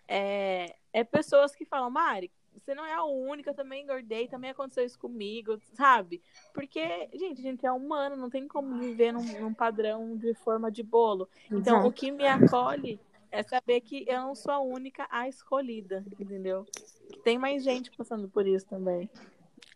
é, 0.07 0.75
é 0.93 1.03
pessoas 1.03 1.55
que 1.55 1.65
falam, 1.65 1.89
Mari, 1.89 2.31
você 2.53 2.75
não 2.75 2.85
é 2.85 2.93
a 2.93 3.03
única, 3.03 3.53
também 3.53 3.83
engordei, 3.83 4.27
também 4.27 4.51
aconteceu 4.51 4.85
isso 4.85 4.99
comigo, 4.99 5.59
sabe? 5.73 6.21
Porque, 6.53 7.09
gente, 7.13 7.39
a 7.39 7.43
gente 7.43 7.65
é 7.65 7.71
humano, 7.71 8.15
não 8.15 8.29
tem 8.29 8.47
como 8.47 8.77
viver 8.77 9.11
num, 9.11 9.39
num 9.39 9.53
padrão 9.53 10.15
de 10.15 10.33
forma 10.35 10.71
de 10.71 10.83
bolo. 10.83 11.27
Então, 11.47 11.77
Exato. 11.77 11.87
o 11.87 11.93
que 11.93 12.11
me 12.11 12.27
acolhe 12.27 12.99
é 13.31 13.41
saber 13.41 13.81
que 13.81 14.05
eu 14.07 14.19
não 14.21 14.35
sou 14.35 14.53
a 14.53 14.59
única 14.59 15.07
a 15.09 15.27
escolhida, 15.27 16.05
entendeu? 16.19 16.65
Que 17.11 17.19
tem 17.19 17.37
mais 17.37 17.63
gente 17.63 17.89
passando 17.91 18.27
por 18.27 18.45
isso 18.45 18.65
também. 18.67 19.09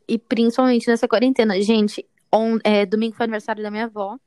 E 0.08 0.20
principalmente 0.20 0.88
nessa 0.88 1.08
quarentena. 1.08 1.60
Gente, 1.62 2.06
on, 2.32 2.60
é, 2.64 2.86
domingo 2.86 3.16
foi 3.16 3.24
aniversário 3.24 3.64
da 3.64 3.72
minha 3.72 3.86
avó. 3.86 4.20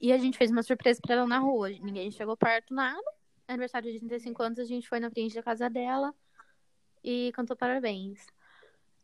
E 0.00 0.12
a 0.12 0.18
gente 0.18 0.36
fez 0.38 0.50
uma 0.50 0.62
surpresa 0.62 1.00
pra 1.00 1.14
ela 1.14 1.26
na 1.26 1.38
rua. 1.38 1.70
Ninguém 1.70 2.10
chegou 2.10 2.36
perto, 2.36 2.74
nada. 2.74 3.02
Aniversário 3.48 3.90
de 3.92 3.98
35 3.98 4.42
anos, 4.42 4.58
a 4.58 4.64
gente 4.64 4.88
foi 4.88 4.98
na 5.00 5.10
frente 5.10 5.34
da 5.34 5.42
casa 5.42 5.70
dela 5.70 6.14
e 7.02 7.30
cantou 7.34 7.56
parabéns. 7.56 8.26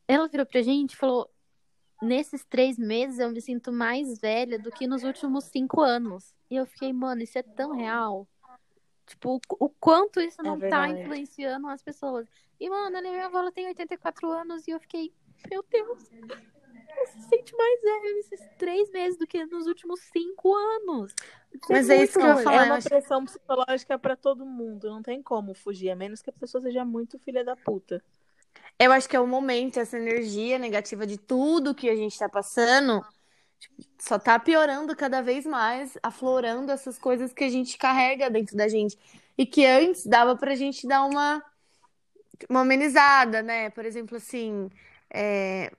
Ela 0.08 0.26
virou 0.28 0.44
pra 0.44 0.60
gente 0.62 0.92
e 0.94 0.96
falou: 0.96 1.30
Nesses 2.02 2.44
três 2.44 2.76
meses 2.76 3.20
eu 3.20 3.30
me 3.30 3.40
sinto 3.40 3.72
mais 3.72 4.18
velha 4.18 4.58
do 4.58 4.70
que 4.72 4.86
nos 4.86 5.04
últimos 5.04 5.44
cinco 5.44 5.80
anos. 5.80 6.34
E 6.50 6.56
eu 6.56 6.66
fiquei, 6.66 6.92
mano, 6.92 7.22
isso 7.22 7.38
é 7.38 7.42
tão 7.42 7.76
real. 7.76 8.26
Tipo, 9.06 9.40
o, 9.58 9.68
quanto 9.68 10.20
isso 10.20 10.40
É 10.40 10.44
não 10.44 10.54
tá 10.58 10.86
verdade. 10.86 11.00
influenciando 11.00 11.68
as 11.68 11.82
pessoas. 11.82 12.26
E, 12.58 12.68
mano, 12.68 12.96
a 12.96 13.02
minha 13.02 13.26
avó 13.26 13.38
ela 13.38 13.52
tem 13.52 13.66
84 13.68 14.30
anos 14.30 14.66
e 14.66 14.70
eu 14.72 14.80
fiquei, 14.80 15.12
meu 15.50 15.64
Deus, 15.70 16.10
se 17.06 17.20
sente 17.28 17.54
mais 17.56 17.80
velha 17.80 18.14
nesses 18.14 18.40
três 18.58 18.90
meses 18.90 19.18
do 19.18 19.26
que 19.26 19.44
nos 19.46 19.66
últimos 19.66 20.00
cinco 20.12 20.54
anos. 20.54 21.14
Mas 21.68 21.90
é 21.90 22.02
isso 22.02 22.18
que 22.18 22.24
eu 22.24 22.28
ia 22.28 22.36
falar, 22.38 22.62
É 22.62 22.66
uma 22.66 22.74
acho- 22.76 22.88
pressão 22.88 23.24
psicológica 23.24 23.98
pra 23.98 24.16
todo 24.16 24.44
mundo, 24.46 24.88
não 24.88 25.02
tem 25.02 25.22
como 25.22 25.54
fugir, 25.54 25.90
a 25.90 25.96
menos 25.96 26.22
que 26.22 26.30
a 26.30 26.32
pessoa 26.32 26.62
seja 26.62 26.84
muito 26.84 27.18
filha 27.18 27.44
da 27.44 27.54
puta. 27.56 28.02
Eu 28.78 28.90
acho 28.92 29.08
que 29.08 29.16
é 29.16 29.20
o 29.20 29.26
momento, 29.26 29.78
essa 29.78 29.96
energia 29.98 30.58
negativa 30.58 31.06
de 31.06 31.18
tudo 31.18 31.74
que 31.74 31.88
a 31.88 31.94
gente 31.96 32.18
tá 32.18 32.28
passando, 32.28 33.04
tipo, 33.58 33.82
só 33.98 34.18
tá 34.18 34.38
piorando 34.38 34.94
cada 34.96 35.20
vez 35.22 35.44
mais, 35.46 35.96
aflorando 36.02 36.72
essas 36.72 36.98
coisas 36.98 37.32
que 37.32 37.44
a 37.44 37.48
gente 37.48 37.76
carrega 37.78 38.30
dentro 38.30 38.56
da 38.56 38.68
gente. 38.68 38.98
E 39.36 39.46
que 39.46 39.64
antes 39.64 40.06
dava 40.06 40.36
pra 40.36 40.54
gente 40.54 40.86
dar 40.86 41.04
uma, 41.04 41.42
uma 42.48 42.60
amenizada, 42.60 43.42
né? 43.42 43.70
Por 43.70 43.84
exemplo, 43.84 44.16
assim, 44.16 44.70
é, 45.10 45.72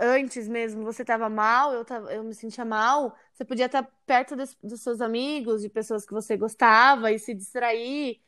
antes 0.00 0.48
mesmo 0.48 0.84
você 0.84 1.04
tava 1.04 1.28
mal, 1.28 1.72
eu, 1.72 1.84
tava, 1.84 2.12
eu 2.12 2.24
me 2.24 2.34
sentia 2.34 2.64
mal, 2.64 3.16
você 3.32 3.44
podia 3.44 3.66
estar 3.66 3.82
perto 4.06 4.36
dos, 4.36 4.56
dos 4.62 4.80
seus 4.80 5.00
amigos, 5.00 5.62
de 5.62 5.68
pessoas 5.68 6.04
que 6.04 6.12
você 6.12 6.36
gostava 6.36 7.12
e 7.12 7.18
se 7.18 7.34
distrair. 7.34 8.20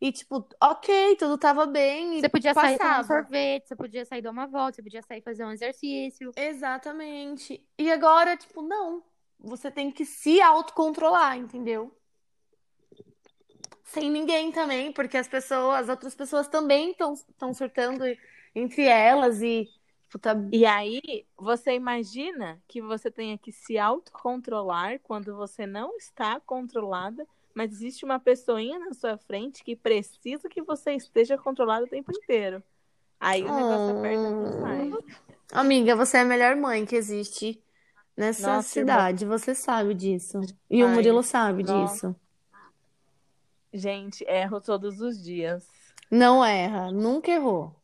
E, 0.00 0.12
tipo, 0.12 0.46
ok, 0.62 1.16
tudo 1.16 1.38
tava 1.38 1.66
bem 1.66 2.20
Você 2.20 2.28
podia 2.28 2.52
sair 2.52 2.78
tomar 2.78 2.90
um 2.90 2.94
passava. 2.94 3.22
sorvete, 3.22 3.68
você 3.68 3.76
podia 3.76 4.04
sair 4.04 4.20
dar 4.20 4.30
uma 4.30 4.46
volta, 4.46 4.76
você 4.76 4.82
podia 4.82 5.02
sair 5.02 5.22
fazer 5.22 5.44
um 5.44 5.50
exercício. 5.52 6.30
Exatamente. 6.36 7.64
E 7.78 7.90
agora, 7.90 8.36
tipo, 8.36 8.60
não. 8.60 9.02
Você 9.38 9.70
tem 9.70 9.90
que 9.90 10.04
se 10.04 10.40
autocontrolar, 10.40 11.36
entendeu? 11.36 11.94
Sem 13.84 14.10
ninguém 14.10 14.50
também, 14.50 14.92
porque 14.92 15.16
as 15.16 15.28
pessoas, 15.28 15.82
as 15.82 15.88
outras 15.88 16.14
pessoas 16.14 16.48
também 16.48 16.90
estão 16.90 17.54
surtando 17.54 18.04
entre 18.54 18.84
elas 18.84 19.40
e 19.40 19.68
tipo, 20.14 20.18
tá... 20.18 20.36
E 20.52 20.64
aí, 20.64 21.26
você 21.36 21.74
imagina 21.74 22.60
que 22.68 22.80
você 22.80 23.10
tenha 23.10 23.36
que 23.36 23.52
se 23.52 23.78
autocontrolar 23.78 25.00
quando 25.02 25.34
você 25.36 25.66
não 25.66 25.96
está 25.96 26.40
controlada, 26.40 27.26
mas 27.54 27.72
existe 27.72 28.04
uma 28.04 28.18
pessoinha 28.18 28.78
na 28.78 28.92
sua 28.92 29.16
frente 29.16 29.62
que 29.62 29.76
precisa 29.76 30.48
que 30.48 30.62
você 30.62 30.92
esteja 30.92 31.36
controlado 31.36 31.86
o 31.86 31.88
tempo 31.88 32.12
inteiro. 32.12 32.62
Aí 33.18 33.42
o 33.42 33.54
negócio 33.54 33.98
aperta 33.98 34.30
muito 34.30 34.58
mais. 34.58 34.94
Amiga, 35.52 35.96
você 35.96 36.18
é 36.18 36.20
a 36.20 36.24
melhor 36.24 36.56
mãe 36.56 36.84
que 36.84 36.96
existe 36.96 37.62
nessa 38.16 38.56
Nossa, 38.56 38.68
cidade. 38.68 39.24
Você 39.24 39.54
sabe 39.54 39.94
disso. 39.94 40.40
E 40.68 40.82
o 40.82 40.88
Ai, 40.88 40.94
Murilo 40.94 41.22
sabe 41.22 41.62
nossa. 41.62 42.08
disso. 42.08 42.16
Gente, 43.72 44.24
erro 44.28 44.60
todos 44.60 45.00
os 45.00 45.22
dias. 45.22 45.66
Não 46.10 46.44
erra, 46.44 46.92
nunca 46.92 47.30
errou. 47.30 47.74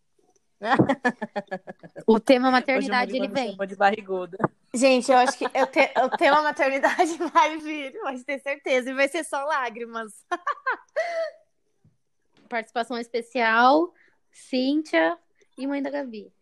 O 2.07 2.21
tema 2.21 2.49
o 2.49 2.53
maternidade, 2.53 3.17
ele 3.17 3.29
vem. 3.29 3.57
de 3.67 3.77
barriguda. 3.77 4.39
Gente, 4.75 5.11
eu 5.11 5.19
acho 5.19 5.37
que 5.37 5.45
eu, 5.45 5.67
te, 5.67 5.93
tenho 6.19 6.35
uma 6.35 6.43
maternidade 6.43 7.17
vai 7.33 7.57
vir, 7.59 7.93
pode 8.01 8.25
ter 8.25 8.39
certeza. 8.41 8.91
E 8.91 8.95
vai 8.95 9.09
ser 9.09 9.25
só 9.25 9.45
lágrimas. 9.45 10.25
Participação 12.49 12.99
especial, 12.99 13.93
Cíntia 14.31 15.19
e 15.57 15.67
mãe 15.67 15.83
da 15.83 15.91
Gabi. 15.91 16.33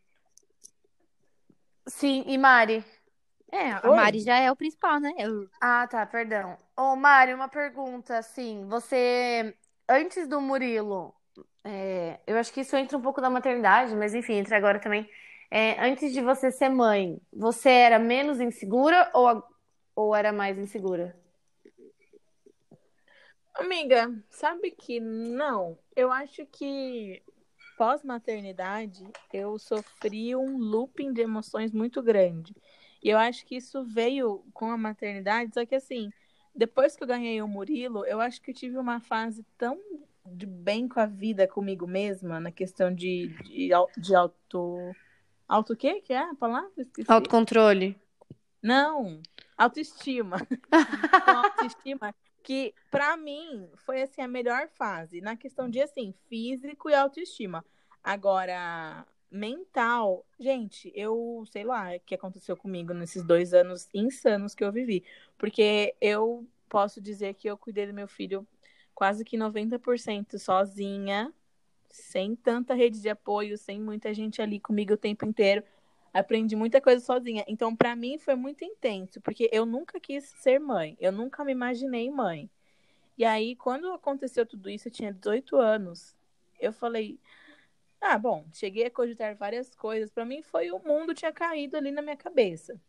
Sim, 1.87 2.25
e 2.27 2.37
Mari? 2.37 2.85
É, 3.51 3.73
a 3.73 3.81
Oi. 3.85 3.97
Mari 3.97 4.21
já 4.21 4.37
é 4.37 4.51
o 4.51 4.57
principal, 4.57 5.01
né? 5.01 5.13
Eu- 5.19 5.49
Ah, 5.61 5.87
tá, 5.87 6.05
perdão. 6.05 6.57
Ô, 6.77 6.95
Mari, 6.97 7.33
uma 7.33 7.49
pergunta, 7.49 8.19
assim, 8.19 8.67
você, 8.69 9.55
antes 9.89 10.29
do 10.29 10.41
Murilo, 10.41 11.15
é, 11.65 12.19
eu 12.27 12.37
acho 12.39 12.53
que 12.53 12.61
isso 12.61 12.77
entra 12.77 12.97
um 12.97 13.03
pouco 13.03 13.21
da 13.21 13.29
maternidade, 13.29 13.95
mas 13.95 14.15
enfim, 14.15 14.35
entra 14.35 14.57
agora 14.57 14.79
também. 14.79 15.09
É, 15.51 15.83
antes 15.85 16.13
de 16.13 16.21
você 16.21 16.51
ser 16.51 16.69
mãe, 16.69 17.21
você 17.33 17.71
era 17.71 17.99
menos 17.99 18.41
insegura 18.41 19.11
ou, 19.15 19.43
ou 19.95 20.15
era 20.15 20.33
mais 20.33 20.59
insegura? 20.59 21.17
Amiga, 23.55 24.15
sabe 24.31 24.71
que 24.71 25.01
não? 25.01 25.77
Eu 25.97 26.13
acho 26.13 26.47
que 26.47 27.23
pós-maternidade 27.77 29.07
eu 29.33 29.59
sofri 29.59 30.37
um 30.37 30.59
looping 30.59 31.13
de 31.13 31.23
emoções 31.23 31.73
muito 31.73 32.03
grande. 32.03 32.55
E 33.03 33.11
eu 33.11 33.19
acho 33.19 33.45
que 33.47 33.57
isso 33.57 33.85
veio 33.85 34.45
com 34.53 34.71
a 34.71 34.77
maternidade, 34.77 35.55
só 35.55 35.65
que 35.65 35.75
assim, 35.75 36.11
depois 36.55 36.97
que 36.97 37.03
eu 37.03 37.09
ganhei 37.09 37.41
o 37.41 37.49
Murilo, 37.49 38.05
eu 38.05 38.21
acho 38.21 38.41
que 38.43 38.51
eu 38.51 38.55
tive 38.55 38.77
uma 38.77 39.01
fase 39.01 39.45
tão 39.57 39.79
de 40.33 40.47
bem 40.47 40.89
com 40.89 41.01
a 41.01 41.07
vida 41.07 41.47
comigo 41.47 41.87
mesma, 41.87 42.41
na 42.41 42.51
questão 42.51 42.95
de, 42.95 43.29
de, 43.45 43.71
de 43.97 44.15
auto. 44.15 44.95
Auto 45.47 45.73
o 45.73 45.77
quê 45.77 46.01
que 46.01 46.13
é 46.13 46.19
a 46.19 46.35
palavra? 46.35 46.71
Esqueci. 46.77 47.11
Autocontrole. 47.11 47.97
Não, 48.63 49.21
autoestima. 49.57 50.39
Com 50.39 51.31
autoestima 51.31 52.15
que 52.43 52.75
pra 52.91 53.17
mim 53.17 53.69
foi 53.77 54.03
assim 54.03 54.23
a 54.23 54.29
melhor 54.29 54.69
fase 54.69 55.21
na 55.21 55.37
questão 55.37 55.69
de 55.69 55.81
assim, 55.81 56.15
físico 56.29 56.89
e 56.89 56.95
autoestima. 56.95 57.65
Agora, 58.03 59.07
mental, 59.31 60.25
gente, 60.41 60.91
eu 60.95 61.45
sei 61.51 61.65
lá 61.65 61.95
o 61.95 62.01
que 62.01 62.15
aconteceu 62.15 62.57
comigo 62.57 62.95
nesses 62.95 63.23
dois 63.23 63.53
anos 63.53 63.89
insanos 63.93 64.55
que 64.55 64.65
eu 64.65 64.73
vivi, 64.73 65.05
porque 65.37 65.95
eu 66.01 66.47
posso 66.69 67.01
dizer 67.01 67.35
que 67.35 67.49
eu 67.49 67.57
cuidei 67.57 67.87
do 67.87 67.93
meu 67.93 68.09
filho 68.09 68.47
quase 68.99 69.25
que 69.25 69.39
90% 69.39 70.41
sozinha, 70.41 71.33
sem 71.89 72.35
tanta 72.35 72.75
rede 72.75 73.01
de 73.01 73.09
apoio, 73.09 73.57
sem 73.57 73.81
muita 73.81 74.13
gente 74.13 74.43
ali 74.43 74.59
comigo 74.59 74.95
o 74.95 74.97
tempo 74.97 75.25
inteiro. 75.25 75.63
Aprendi 76.13 76.57
muita 76.57 76.81
coisa 76.81 77.05
sozinha. 77.05 77.45
Então, 77.47 77.77
pra 77.77 77.95
mim, 77.95 78.19
foi 78.19 78.35
muito 78.35 78.65
intenso, 78.65 79.21
porque 79.21 79.49
eu 79.53 79.65
nunca 79.65 80.01
quis 80.01 80.25
ser 80.25 80.59
mãe. 80.59 80.97
Eu 80.99 81.13
nunca 81.13 81.45
me 81.45 81.53
imaginei 81.53 82.11
mãe. 82.11 82.51
E 83.17 83.25
aí, 83.25 83.55
quando 83.55 83.93
aconteceu 83.93 84.45
tudo 84.45 84.69
isso, 84.69 84.89
eu 84.89 84.93
tinha 84.93 85.13
18 85.13 85.57
anos. 85.57 86.17
Eu 86.59 86.73
falei: 86.73 87.21
Ah, 88.01 88.19
bom, 88.19 88.47
cheguei 88.53 88.87
a 88.87 88.91
cogitar 88.91 89.37
várias 89.37 89.73
coisas. 89.77 90.11
Pra 90.11 90.25
mim, 90.25 90.43
foi 90.43 90.73
o 90.73 90.81
mundo 90.81 91.15
tinha 91.15 91.33
caído 91.33 91.77
ali 91.77 91.93
na 91.93 92.03
minha 92.03 92.17
cabeça. 92.17 92.81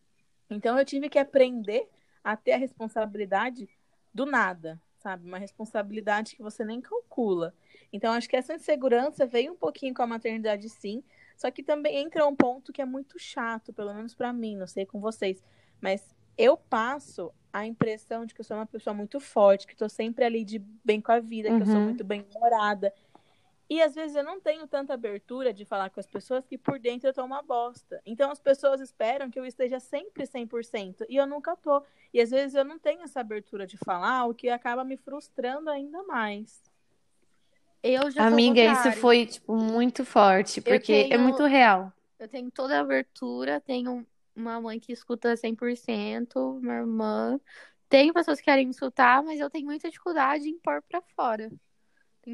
Então, 0.49 0.75
eu 0.75 0.83
tive 0.83 1.07
que 1.07 1.19
aprender 1.19 1.87
a 2.23 2.35
ter 2.35 2.53
a 2.53 2.57
responsabilidade 2.57 3.69
do 4.11 4.25
nada, 4.25 4.81
sabe? 4.99 5.25
Uma 5.27 5.37
responsabilidade 5.39 6.35
que 6.35 6.43
você 6.43 6.63
nem 6.65 6.81
calcula. 6.81 7.53
Então, 7.91 8.13
acho 8.13 8.29
que 8.29 8.35
essa 8.35 8.53
insegurança 8.55 9.25
veio 9.25 9.53
um 9.53 9.57
pouquinho 9.57 9.93
com 9.93 10.01
a 10.03 10.07
maternidade, 10.07 10.69
sim. 10.69 11.03
Só 11.35 11.49
que 11.51 11.63
também 11.63 11.97
entra 11.97 12.25
um 12.27 12.35
ponto 12.35 12.71
que 12.73 12.81
é 12.81 12.85
muito 12.85 13.17
chato, 13.19 13.73
pelo 13.73 13.93
menos 13.93 14.13
pra 14.13 14.33
mim, 14.33 14.55
não 14.57 14.67
sei 14.67 14.85
com 14.85 14.99
vocês, 14.99 15.41
mas 15.81 16.13
eu 16.37 16.57
passo 16.57 17.33
a 17.51 17.65
impressão 17.65 18.25
de 18.25 18.33
que 18.33 18.41
eu 18.41 18.45
sou 18.45 18.57
uma 18.57 18.65
pessoa 18.67 18.93
muito 18.93 19.19
forte, 19.19 19.65
que 19.65 19.75
tô 19.75 19.89
sempre 19.89 20.23
ali 20.23 20.45
de 20.45 20.59
bem 20.85 21.01
com 21.01 21.11
a 21.11 21.19
vida, 21.19 21.51
que 21.53 21.61
eu 21.61 21.65
sou 21.65 21.81
Uhum. 21.81 21.81
muito 21.81 22.03
bem 22.03 22.21
humorada. 22.29 22.93
E 23.69 23.81
às 23.83 23.93
vezes 23.93 24.15
eu 24.15 24.23
não 24.23 24.39
tenho 24.41 24.67
tanta 24.67 24.95
abertura 24.95 25.53
de 25.53 25.63
falar 25.63 25.91
com 25.91 25.99
as 25.99 26.07
pessoas 26.07 26.43
que 26.47 26.57
por 26.57 26.79
dentro 26.79 27.07
eu 27.07 27.13
tô 27.13 27.23
uma 27.23 27.43
bosta. 27.43 28.01
Então 28.03 28.31
as 28.31 28.39
pessoas 28.39 28.81
esperam 28.81 29.29
que 29.29 29.39
eu 29.39 29.45
esteja 29.45 29.79
sempre 29.79 30.25
100% 30.25 31.05
e 31.07 31.15
eu 31.15 31.27
nunca 31.27 31.55
tô. 31.55 31.83
E 32.11 32.19
às 32.19 32.31
vezes 32.31 32.55
eu 32.55 32.65
não 32.65 32.79
tenho 32.79 33.03
essa 33.03 33.19
abertura 33.19 33.67
de 33.67 33.77
falar, 33.77 34.25
o 34.25 34.33
que 34.33 34.49
acaba 34.49 34.83
me 34.83 34.97
frustrando 34.97 35.69
ainda 35.69 36.01
mais. 36.03 36.63
Eu 37.83 38.09
já 38.11 38.25
Amiga, 38.25 38.65
isso 38.65 38.91
foi, 38.93 39.25
tipo, 39.25 39.55
muito 39.55 40.03
forte, 40.03 40.59
porque 40.61 40.91
é 40.91 41.07
tenho- 41.07 41.21
muito 41.21 41.45
real. 41.45 41.93
Eu 42.19 42.27
tenho 42.27 42.51
toda 42.51 42.75
a 42.77 42.81
abertura, 42.81 43.61
tenho 43.61 44.05
uma 44.35 44.59
mãe 44.59 44.79
que 44.79 44.91
escuta 44.91 45.37
100%, 45.37 46.57
uma 46.57 46.73
irmã. 46.73 47.39
Tenho 47.87 48.13
pessoas 48.13 48.39
que 48.39 48.45
querem 48.45 48.65
me 48.65 48.71
escutar, 48.71 49.23
mas 49.23 49.39
eu 49.39 49.49
tenho 49.49 49.65
muita 49.65 49.89
dificuldade 49.89 50.49
em 50.49 50.59
pôr 50.59 50.81
pra 50.81 51.01
fora. 51.15 51.49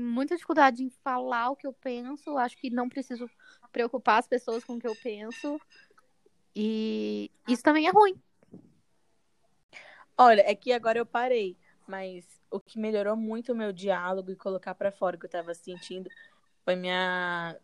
Muita 0.01 0.35
dificuldade 0.35 0.83
em 0.83 0.89
falar 0.89 1.49
o 1.49 1.55
que 1.55 1.67
eu 1.67 1.73
penso. 1.73 2.37
Acho 2.37 2.57
que 2.57 2.69
não 2.69 2.89
preciso 2.89 3.29
preocupar 3.71 4.19
as 4.19 4.27
pessoas 4.27 4.63
com 4.63 4.73
o 4.73 4.79
que 4.79 4.87
eu 4.87 4.95
penso. 4.95 5.59
E 6.55 7.31
isso 7.47 7.63
também 7.63 7.87
é 7.87 7.91
ruim. 7.91 8.19
Olha, 10.17 10.41
é 10.49 10.55
que 10.55 10.71
agora 10.71 10.97
eu 10.97 11.05
parei, 11.05 11.57
mas 11.85 12.25
o 12.49 12.59
que 12.59 12.79
melhorou 12.79 13.17
muito 13.17 13.51
o 13.51 13.55
meu 13.55 13.73
diálogo 13.73 14.31
e 14.31 14.35
colocar 14.35 14.73
pra 14.73 14.91
fora 14.91 15.17
o 15.17 15.19
que 15.19 15.25
eu 15.25 15.29
tava 15.29 15.53
sentindo 15.53 16.09
foi 16.63 16.75
minha 16.75 17.57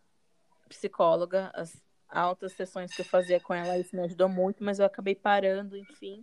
psicóloga, 0.68 1.50
as 1.54 1.82
altas 2.08 2.52
sessões 2.52 2.94
que 2.94 3.00
eu 3.00 3.06
fazia 3.06 3.40
com 3.40 3.54
ela, 3.54 3.78
isso 3.78 3.96
me 3.96 4.02
ajudou 4.02 4.28
muito, 4.28 4.62
mas 4.62 4.78
eu 4.78 4.84
acabei 4.84 5.14
parando, 5.14 5.76
enfim. 5.76 6.22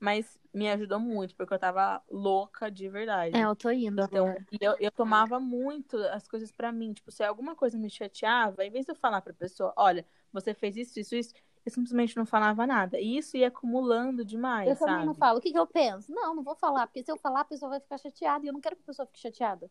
Mas 0.00 0.40
me 0.52 0.68
ajudou 0.70 0.98
muito, 0.98 1.36
porque 1.36 1.52
eu 1.52 1.58
tava 1.58 2.02
louca 2.10 2.70
de 2.70 2.88
verdade. 2.88 3.36
É, 3.36 3.42
eu 3.44 3.54
tô 3.54 3.70
indo 3.70 4.02
Então, 4.02 4.28
agora. 4.28 4.46
eu, 4.58 4.74
eu 4.80 4.90
tomava 4.90 5.38
muito 5.38 5.98
as 6.06 6.26
coisas 6.26 6.50
pra 6.50 6.72
mim. 6.72 6.94
Tipo, 6.94 7.12
se 7.12 7.22
alguma 7.22 7.54
coisa 7.54 7.76
me 7.76 7.90
chateava, 7.90 8.64
em 8.64 8.70
vez 8.70 8.86
de 8.86 8.92
eu 8.92 8.96
falar 8.96 9.20
pra 9.20 9.34
pessoa, 9.34 9.74
olha, 9.76 10.06
você 10.32 10.54
fez 10.54 10.74
isso, 10.76 10.98
isso, 10.98 11.14
isso, 11.14 11.34
eu 11.66 11.70
simplesmente 11.70 12.16
não 12.16 12.24
falava 12.24 12.66
nada. 12.66 12.98
E 12.98 13.18
isso 13.18 13.36
ia 13.36 13.48
acumulando 13.48 14.24
demais, 14.24 14.70
Eu 14.70 14.76
também 14.76 14.94
sabe? 14.94 15.06
não 15.06 15.14
falo. 15.14 15.38
O 15.38 15.42
que 15.42 15.52
que 15.52 15.58
eu 15.58 15.66
penso? 15.66 16.10
Não, 16.10 16.34
não 16.34 16.42
vou 16.42 16.54
falar, 16.56 16.86
porque 16.86 17.04
se 17.04 17.12
eu 17.12 17.18
falar, 17.18 17.42
a 17.42 17.44
pessoa 17.44 17.68
vai 17.68 17.80
ficar 17.80 17.98
chateada. 17.98 18.42
E 18.44 18.48
eu 18.48 18.54
não 18.54 18.60
quero 18.60 18.76
que 18.76 18.82
a 18.82 18.86
pessoa 18.86 19.04
fique 19.04 19.20
chateada. 19.20 19.70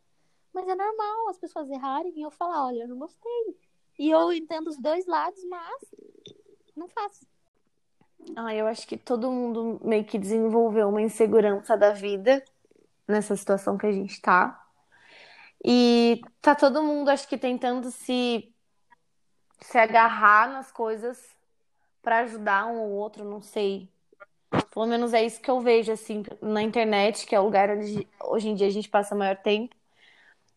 Mas 0.53 0.67
é 0.67 0.75
normal 0.75 1.29
as 1.29 1.37
pessoas 1.39 1.69
errarem 1.71 2.13
e 2.15 2.21
eu 2.21 2.29
falar, 2.29 2.67
olha, 2.67 2.83
eu 2.83 2.87
não 2.87 2.99
gostei. 2.99 3.57
E 3.97 4.11
eu 4.11 4.31
entendo 4.31 4.67
os 4.67 4.77
dois 4.77 5.07
lados, 5.07 5.43
mas 5.45 5.91
não 6.75 6.87
faço. 6.87 7.25
Ah, 8.35 8.53
eu 8.53 8.67
acho 8.67 8.87
que 8.87 8.97
todo 8.97 9.31
mundo 9.31 9.79
meio 9.83 10.05
que 10.05 10.17
desenvolveu 10.17 10.89
uma 10.89 11.01
insegurança 11.01 11.75
da 11.75 11.91
vida 11.91 12.43
nessa 13.07 13.35
situação 13.35 13.77
que 13.77 13.87
a 13.87 13.91
gente 13.91 14.21
tá. 14.21 14.65
E 15.63 16.21
tá 16.41 16.55
todo 16.55 16.83
mundo, 16.83 17.09
acho 17.09 17.27
que, 17.27 17.37
tentando 17.37 17.91
se, 17.91 18.53
se 19.59 19.77
agarrar 19.77 20.49
nas 20.49 20.71
coisas 20.71 21.19
pra 22.01 22.19
ajudar 22.19 22.67
um 22.67 22.79
ou 22.79 22.91
outro, 22.91 23.25
não 23.25 23.41
sei. 23.41 23.89
Pelo 24.71 24.85
menos 24.85 25.13
é 25.13 25.23
isso 25.23 25.41
que 25.41 25.51
eu 25.51 25.59
vejo, 25.59 25.91
assim, 25.91 26.23
na 26.41 26.61
internet, 26.61 27.25
que 27.25 27.35
é 27.35 27.39
o 27.39 27.43
lugar 27.43 27.69
onde 27.69 28.07
hoje 28.23 28.49
em 28.49 28.55
dia 28.55 28.67
a 28.67 28.71
gente 28.71 28.87
passa 28.87 29.15
maior 29.15 29.35
tempo. 29.37 29.75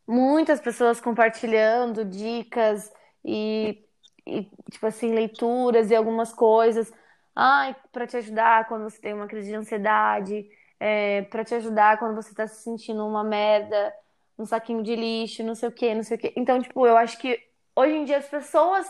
Muitas 0.07 0.61
pessoas 0.61 1.01
compartilhando 1.01 2.05
dicas 2.05 2.93
e, 3.25 3.85
e 4.27 4.43
tipo 4.71 4.87
assim, 4.87 5.13
leituras 5.13 5.91
e 5.91 5.95
algumas 5.95 6.33
coisas. 6.33 6.93
Ai, 7.35 7.75
para 7.91 8.07
te 8.07 8.17
ajudar 8.17 8.69
quando 8.69 8.85
você 8.85 9.01
tem 9.01 9.15
uma 9.15 9.27
crise 9.27 9.49
de 9.49 9.55
ansiedade, 9.55 10.49
é, 10.79 11.23
para 11.23 11.45
te 11.45 11.55
ajudar 11.55 11.99
quando 11.99 12.15
você 12.15 12.35
tá 12.35 12.47
se 12.47 12.63
sentindo 12.63 13.07
uma 13.07 13.25
merda, 13.25 13.95
um 14.39 14.45
saquinho 14.45 14.83
de 14.83 14.95
lixo, 14.95 15.43
não 15.43 15.55
sei 15.55 15.69
o 15.69 15.73
quê, 15.73 15.95
não 15.95 16.03
sei 16.03 16.17
o 16.17 16.21
quê. 16.21 16.33
Então, 16.37 16.61
tipo, 16.61 16.87
eu 16.87 16.97
acho 16.97 17.19
que 17.19 17.41
hoje 17.75 17.95
em 17.95 18.05
dia 18.05 18.19
as 18.19 18.29
pessoas 18.29 18.87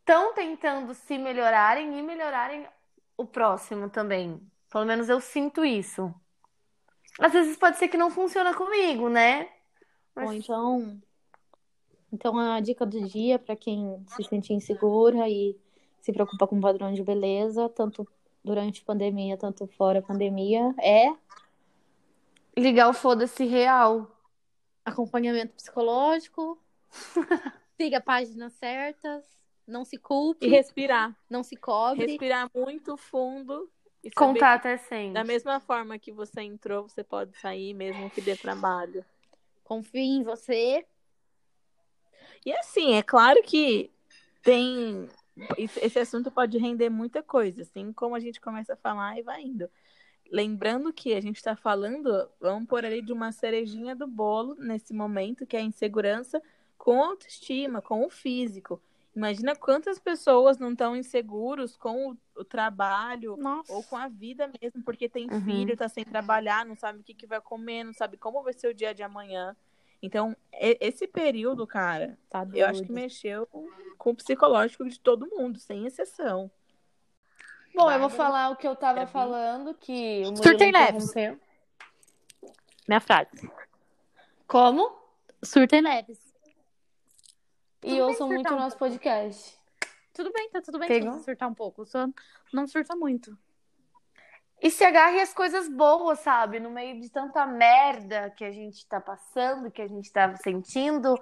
estão 0.00 0.32
tentando 0.34 0.94
se 0.94 1.18
melhorarem 1.18 1.98
e 1.98 2.02
melhorarem 2.02 2.66
o 3.16 3.26
próximo 3.26 3.90
também. 3.90 4.40
Pelo 4.70 4.84
menos 4.86 5.08
eu 5.08 5.20
sinto 5.20 5.64
isso. 5.64 6.14
Às 7.18 7.32
vezes 7.32 7.56
pode 7.56 7.78
ser 7.78 7.88
que 7.88 7.96
não 7.96 8.10
funciona 8.10 8.54
comigo, 8.54 9.08
né? 9.08 9.48
Mas- 10.14 10.26
Ou 10.28 10.32
então, 10.34 11.00
então 12.12 12.38
a 12.38 12.60
dica 12.60 12.86
do 12.86 13.06
dia 13.08 13.38
para 13.38 13.56
quem 13.56 14.02
se 14.08 14.22
sente 14.24 14.52
insegura 14.52 15.28
e 15.28 15.56
se 16.06 16.12
preocupa 16.12 16.46
com 16.46 16.56
o 16.56 16.60
padrão 16.60 16.92
de 16.92 17.02
beleza, 17.02 17.68
tanto 17.68 18.06
durante 18.44 18.80
a 18.80 18.84
pandemia, 18.84 19.36
tanto 19.36 19.66
fora 19.66 19.98
a 19.98 20.02
pandemia, 20.02 20.72
é 20.80 21.12
Ligar 22.56 22.88
o 22.88 22.94
foda-se 22.94 23.44
real. 23.44 24.08
acompanhamento 24.84 25.52
psicológico, 25.54 26.56
siga 27.76 28.00
páginas 28.00 28.52
certas, 28.52 29.24
não 29.66 29.84
se 29.84 29.96
E 29.96 29.98
culpe, 29.98 30.46
respirar. 30.46 31.14
não 31.28 31.42
se 31.42 31.56
cobre. 31.56 32.06
Respirar 32.06 32.48
muito 32.54 32.96
fundo 32.96 33.68
e 34.02 34.08
que 34.08 34.14
até 34.40 34.76
100. 34.78 35.12
da 35.12 35.24
mesma 35.24 35.58
forma 35.58 35.98
que 35.98 36.12
você 36.12 36.40
entrou, 36.42 36.88
você 36.88 37.02
pode 37.02 37.36
sair 37.38 37.74
mesmo 37.74 38.08
que 38.10 38.20
dê 38.20 38.36
trabalho. 38.36 39.04
Confie 39.64 40.18
em 40.18 40.22
você. 40.22 40.86
E 42.44 42.52
assim, 42.52 42.94
é 42.94 43.02
claro 43.02 43.42
que 43.42 43.90
tem. 44.40 45.08
Esse- 45.58 45.98
assunto 45.98 46.30
pode 46.30 46.58
render 46.58 46.88
muita 46.90 47.22
coisa, 47.22 47.62
assim 47.62 47.92
como 47.92 48.14
a 48.14 48.20
gente 48.20 48.40
começa 48.40 48.74
a 48.74 48.76
falar 48.76 49.18
e 49.18 49.22
vai 49.22 49.42
indo. 49.42 49.68
Lembrando 50.30 50.92
que 50.92 51.14
a 51.14 51.20
gente 51.20 51.36
está 51.36 51.54
falando, 51.54 52.28
vamos 52.40 52.68
pôr 52.68 52.84
ali 52.84 53.00
de 53.00 53.12
uma 53.12 53.30
cerejinha 53.30 53.94
do 53.94 54.06
bolo 54.06 54.56
nesse 54.58 54.92
momento, 54.92 55.46
que 55.46 55.56
é 55.56 55.60
a 55.60 55.62
insegurança 55.62 56.42
com 56.76 57.02
a 57.02 57.08
autoestima, 57.08 57.80
com 57.80 58.04
o 58.04 58.10
físico. 58.10 58.80
Imagina 59.14 59.56
quantas 59.56 59.98
pessoas 59.98 60.58
não 60.58 60.72
estão 60.72 60.94
inseguros 60.94 61.74
com 61.76 62.10
o, 62.10 62.16
o 62.36 62.44
trabalho 62.44 63.36
Nossa. 63.36 63.72
ou 63.72 63.82
com 63.84 63.96
a 63.96 64.08
vida 64.08 64.50
mesmo, 64.60 64.82
porque 64.82 65.08
tem 65.08 65.26
Uhum. 65.30 65.40
filho, 65.40 65.76
tá 65.76 65.88
sem 65.88 66.04
trabalhar, 66.04 66.66
não 66.66 66.76
sabe 66.76 67.00
o 67.00 67.02
que, 67.02 67.14
que 67.14 67.26
vai 67.26 67.40
comer, 67.40 67.84
não 67.84 67.94
sabe 67.94 68.18
como 68.18 68.42
vai 68.42 68.52
ser 68.52 68.68
o 68.68 68.74
dia 68.74 68.92
de 68.92 69.02
amanhã. 69.02 69.56
Então, 70.02 70.36
esse 70.52 71.06
período, 71.06 71.66
cara, 71.66 72.18
Tá 72.28 72.46
eu 72.54 72.66
acho 72.66 72.82
que 72.82 72.92
mexeu 72.92 73.46
com 73.98 74.10
o 74.10 74.14
psicológico 74.14 74.86
de 74.88 75.00
todo 75.00 75.28
mundo, 75.28 75.58
sem 75.58 75.86
exceção. 75.86 76.50
Bom, 77.74 77.90
eu 77.90 78.00
vou 78.00 78.08
falar 78.08 78.50
o 78.50 78.56
que 78.56 78.66
eu 78.66 78.74
tava 78.74 79.00
Gabi? 79.00 79.12
falando, 79.12 79.74
que 79.74 80.22
o 80.24 80.30
Murilo 80.30 80.42
Surtem 80.42 80.72
leves. 80.72 81.12
Minha 82.88 83.00
frase. 83.00 83.50
Como? 84.46 84.96
Surtem 85.42 85.82
leves. 85.82 86.18
E 87.82 87.90
bem 87.90 88.02
ouçam 88.02 88.28
muito 88.28 88.50
o 88.50 88.54
um 88.54 88.58
nosso 88.58 88.78
pouco. 88.78 88.92
podcast. 88.94 89.56
Tudo 90.14 90.32
bem, 90.32 90.48
tá 90.50 90.62
tudo 90.62 90.78
bem 90.78 90.88
Pegou? 90.88 91.12
se 91.12 91.18
você 91.18 91.24
surtar 91.24 91.48
um 91.48 91.54
pouco. 91.54 91.84
Só 91.84 92.08
não 92.52 92.66
surta 92.66 92.96
muito. 92.96 93.36
E 94.66 94.70
se 94.72 94.82
agarre 94.82 95.20
às 95.20 95.32
coisas 95.32 95.68
boas, 95.68 96.18
sabe? 96.18 96.58
No 96.58 96.70
meio 96.70 97.00
de 97.00 97.08
tanta 97.08 97.46
merda 97.46 98.30
que 98.30 98.44
a 98.44 98.50
gente 98.50 98.84
tá 98.88 99.00
passando, 99.00 99.70
que 99.70 99.80
a 99.80 99.86
gente 99.86 100.10
tá 100.10 100.34
sentindo. 100.38 101.16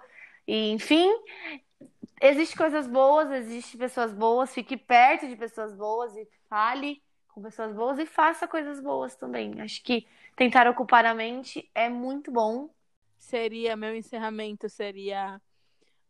E, 0.48 0.70
enfim, 0.70 1.12
existe 2.22 2.56
coisas 2.56 2.86
boas, 2.86 3.30
existe 3.30 3.76
pessoas 3.76 4.14
boas. 4.14 4.54
Fique 4.54 4.78
perto 4.78 5.28
de 5.28 5.36
pessoas 5.36 5.74
boas 5.74 6.16
e 6.16 6.26
fale 6.48 7.02
com 7.28 7.42
pessoas 7.42 7.74
boas 7.74 7.98
e 7.98 8.06
faça 8.06 8.48
coisas 8.48 8.80
boas 8.80 9.14
também. 9.14 9.60
Acho 9.60 9.82
que 9.82 10.06
tentar 10.34 10.66
ocupar 10.66 11.04
a 11.04 11.12
mente 11.12 11.70
é 11.74 11.90
muito 11.90 12.32
bom. 12.32 12.70
Seria, 13.18 13.76
meu 13.76 13.94
encerramento 13.94 14.70
seria 14.70 15.38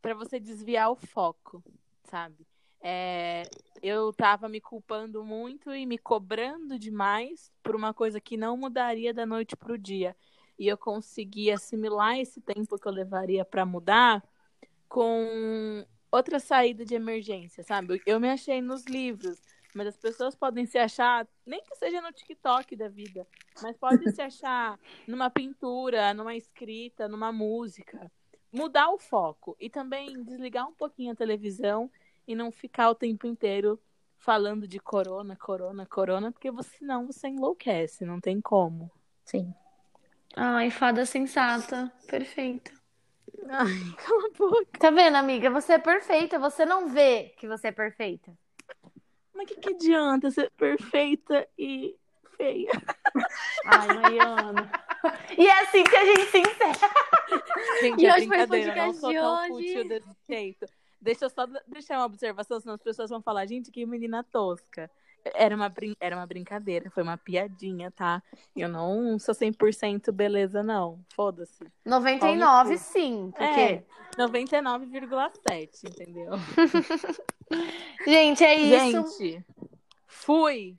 para 0.00 0.14
você 0.14 0.38
desviar 0.38 0.88
o 0.88 0.94
foco, 0.94 1.64
sabe? 2.04 2.46
É, 2.86 3.44
eu 3.82 4.12
tava 4.12 4.46
me 4.46 4.60
culpando 4.60 5.24
muito 5.24 5.74
e 5.74 5.86
me 5.86 5.96
cobrando 5.96 6.78
demais 6.78 7.50
por 7.62 7.74
uma 7.74 7.94
coisa 7.94 8.20
que 8.20 8.36
não 8.36 8.58
mudaria 8.58 9.14
da 9.14 9.24
noite 9.24 9.56
pro 9.56 9.78
dia. 9.78 10.14
E 10.58 10.68
eu 10.68 10.76
consegui 10.76 11.50
assimilar 11.50 12.18
esse 12.18 12.42
tempo 12.42 12.78
que 12.78 12.86
eu 12.86 12.92
levaria 12.92 13.42
para 13.42 13.64
mudar 13.64 14.22
com 14.86 15.82
outra 16.12 16.38
saída 16.38 16.84
de 16.84 16.94
emergência, 16.94 17.64
sabe? 17.64 18.02
Eu 18.04 18.20
me 18.20 18.28
achei 18.28 18.60
nos 18.60 18.84
livros, 18.84 19.40
mas 19.74 19.86
as 19.86 19.96
pessoas 19.96 20.34
podem 20.34 20.66
se 20.66 20.76
achar, 20.76 21.26
nem 21.46 21.62
que 21.64 21.74
seja 21.76 22.02
no 22.02 22.12
TikTok 22.12 22.76
da 22.76 22.88
vida, 22.88 23.26
mas 23.62 23.78
podem 23.78 24.12
se 24.12 24.20
achar 24.20 24.78
numa 25.08 25.30
pintura, 25.30 26.12
numa 26.12 26.36
escrita, 26.36 27.08
numa 27.08 27.32
música. 27.32 28.12
Mudar 28.52 28.90
o 28.90 28.98
foco 28.98 29.56
e 29.58 29.70
também 29.70 30.22
desligar 30.22 30.68
um 30.68 30.74
pouquinho 30.74 31.12
a 31.12 31.16
televisão 31.16 31.90
e 32.26 32.34
não 32.34 32.50
ficar 32.50 32.90
o 32.90 32.94
tempo 32.94 33.26
inteiro 33.26 33.80
falando 34.16 34.66
de 34.66 34.78
corona, 34.80 35.36
corona, 35.36 35.84
corona, 35.86 36.32
porque 36.32 36.50
você, 36.50 36.78
senão 36.78 37.06
você 37.06 37.28
enlouquece, 37.28 38.04
não 38.04 38.20
tem 38.20 38.40
como. 38.40 38.90
Sim. 39.24 39.54
Ai, 40.36 40.70
fada 40.70 41.04
sensata. 41.04 41.92
Perfeita. 42.08 42.72
Ai, 43.48 43.68
cala 43.98 44.26
a 44.26 44.38
boca. 44.38 44.78
Tá 44.78 44.90
vendo, 44.90 45.16
amiga? 45.16 45.50
Você 45.50 45.74
é 45.74 45.78
perfeita. 45.78 46.38
Você 46.38 46.64
não 46.64 46.88
vê 46.88 47.34
que 47.38 47.46
você 47.46 47.68
é 47.68 47.72
perfeita. 47.72 48.32
Mas 49.34 49.44
o 49.44 49.54
que, 49.54 49.60
que 49.60 49.74
adianta 49.74 50.30
ser 50.30 50.50
perfeita 50.56 51.46
e 51.58 51.94
feia? 52.36 52.70
Ai, 53.66 53.88
Mariana. 53.88 54.70
E 55.36 55.46
é 55.46 55.62
assim 55.62 55.84
que 55.84 55.96
a 55.96 56.04
gente 56.04 56.30
se 56.30 56.38
encerra. 56.38 56.90
Gente, 57.80 58.02
E 58.02 58.06
é 58.06 58.14
hoje 58.14 58.26
foi 58.26 58.42
o 58.42 58.46
brincadeira, 58.48 58.72
eu 58.72 58.86
não 58.86 58.92
podcast 58.94 59.00
sou 59.00 59.10
de 59.10 59.16
tão 59.18 59.34
hoje. 59.34 59.48
fútil 59.48 59.88
desse 59.88 60.16
jeito. 60.28 60.66
Deixa 61.04 61.26
eu 61.26 61.30
só 61.30 61.46
deixar 61.68 61.98
uma 61.98 62.06
observação, 62.06 62.58
senão 62.58 62.74
as 62.74 62.82
pessoas 62.82 63.10
vão 63.10 63.20
falar, 63.20 63.44
gente, 63.44 63.70
que 63.70 63.84
menina 63.84 64.24
tosca. 64.24 64.90
Era 65.34 65.54
uma, 65.54 65.68
brin... 65.68 65.94
Era 66.00 66.16
uma 66.16 66.26
brincadeira, 66.26 66.90
foi 66.90 67.02
uma 67.02 67.18
piadinha, 67.18 67.90
tá? 67.90 68.22
Eu 68.56 68.70
não 68.70 69.18
sou 69.18 69.34
100% 69.34 70.10
beleza, 70.12 70.62
não. 70.62 70.98
Foda-se. 71.14 71.64
99, 71.84 72.78
sim. 72.78 73.30
Porque... 73.30 73.60
É, 73.60 73.84
99,7, 74.16 75.90
entendeu? 75.90 76.32
Gente, 78.06 78.44
é 78.44 78.54
isso. 78.54 79.18
Gente, 79.18 79.44
fui. 80.06 80.76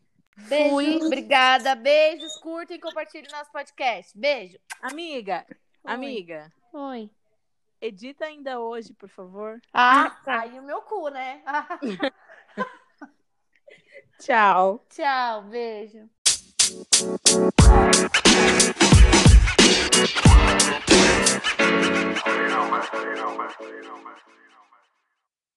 Beijo. 0.47 0.69
Fui. 0.69 0.95
Obrigada. 1.03 1.75
Beijos. 1.75 2.37
Curtem 2.37 2.77
e 2.77 2.79
compartilhem 2.79 3.29
nosso 3.31 3.51
podcast. 3.51 4.17
Beijo. 4.17 4.57
Amiga, 4.81 5.45
amiga, 5.83 6.51
Oi 6.73 7.09
edita 7.81 8.25
ainda 8.25 8.59
hoje, 8.59 8.93
por 8.93 9.09
favor. 9.09 9.59
Ah, 9.73 10.05
ah 10.05 10.09
tá. 10.09 10.39
saiu 10.41 10.61
meu 10.63 10.81
cu, 10.81 11.09
né? 11.09 11.41
Tchau. 14.19 14.85
Tchau, 14.89 15.43
beijo. 15.43 16.09
You 22.25 22.47
know, 22.49 22.69
man. 22.69 22.83
You 22.93 23.15
know, 23.15 23.37
man. 23.37 23.49
You 23.61 23.81
know, 23.83 24.03
man. 24.03 24.15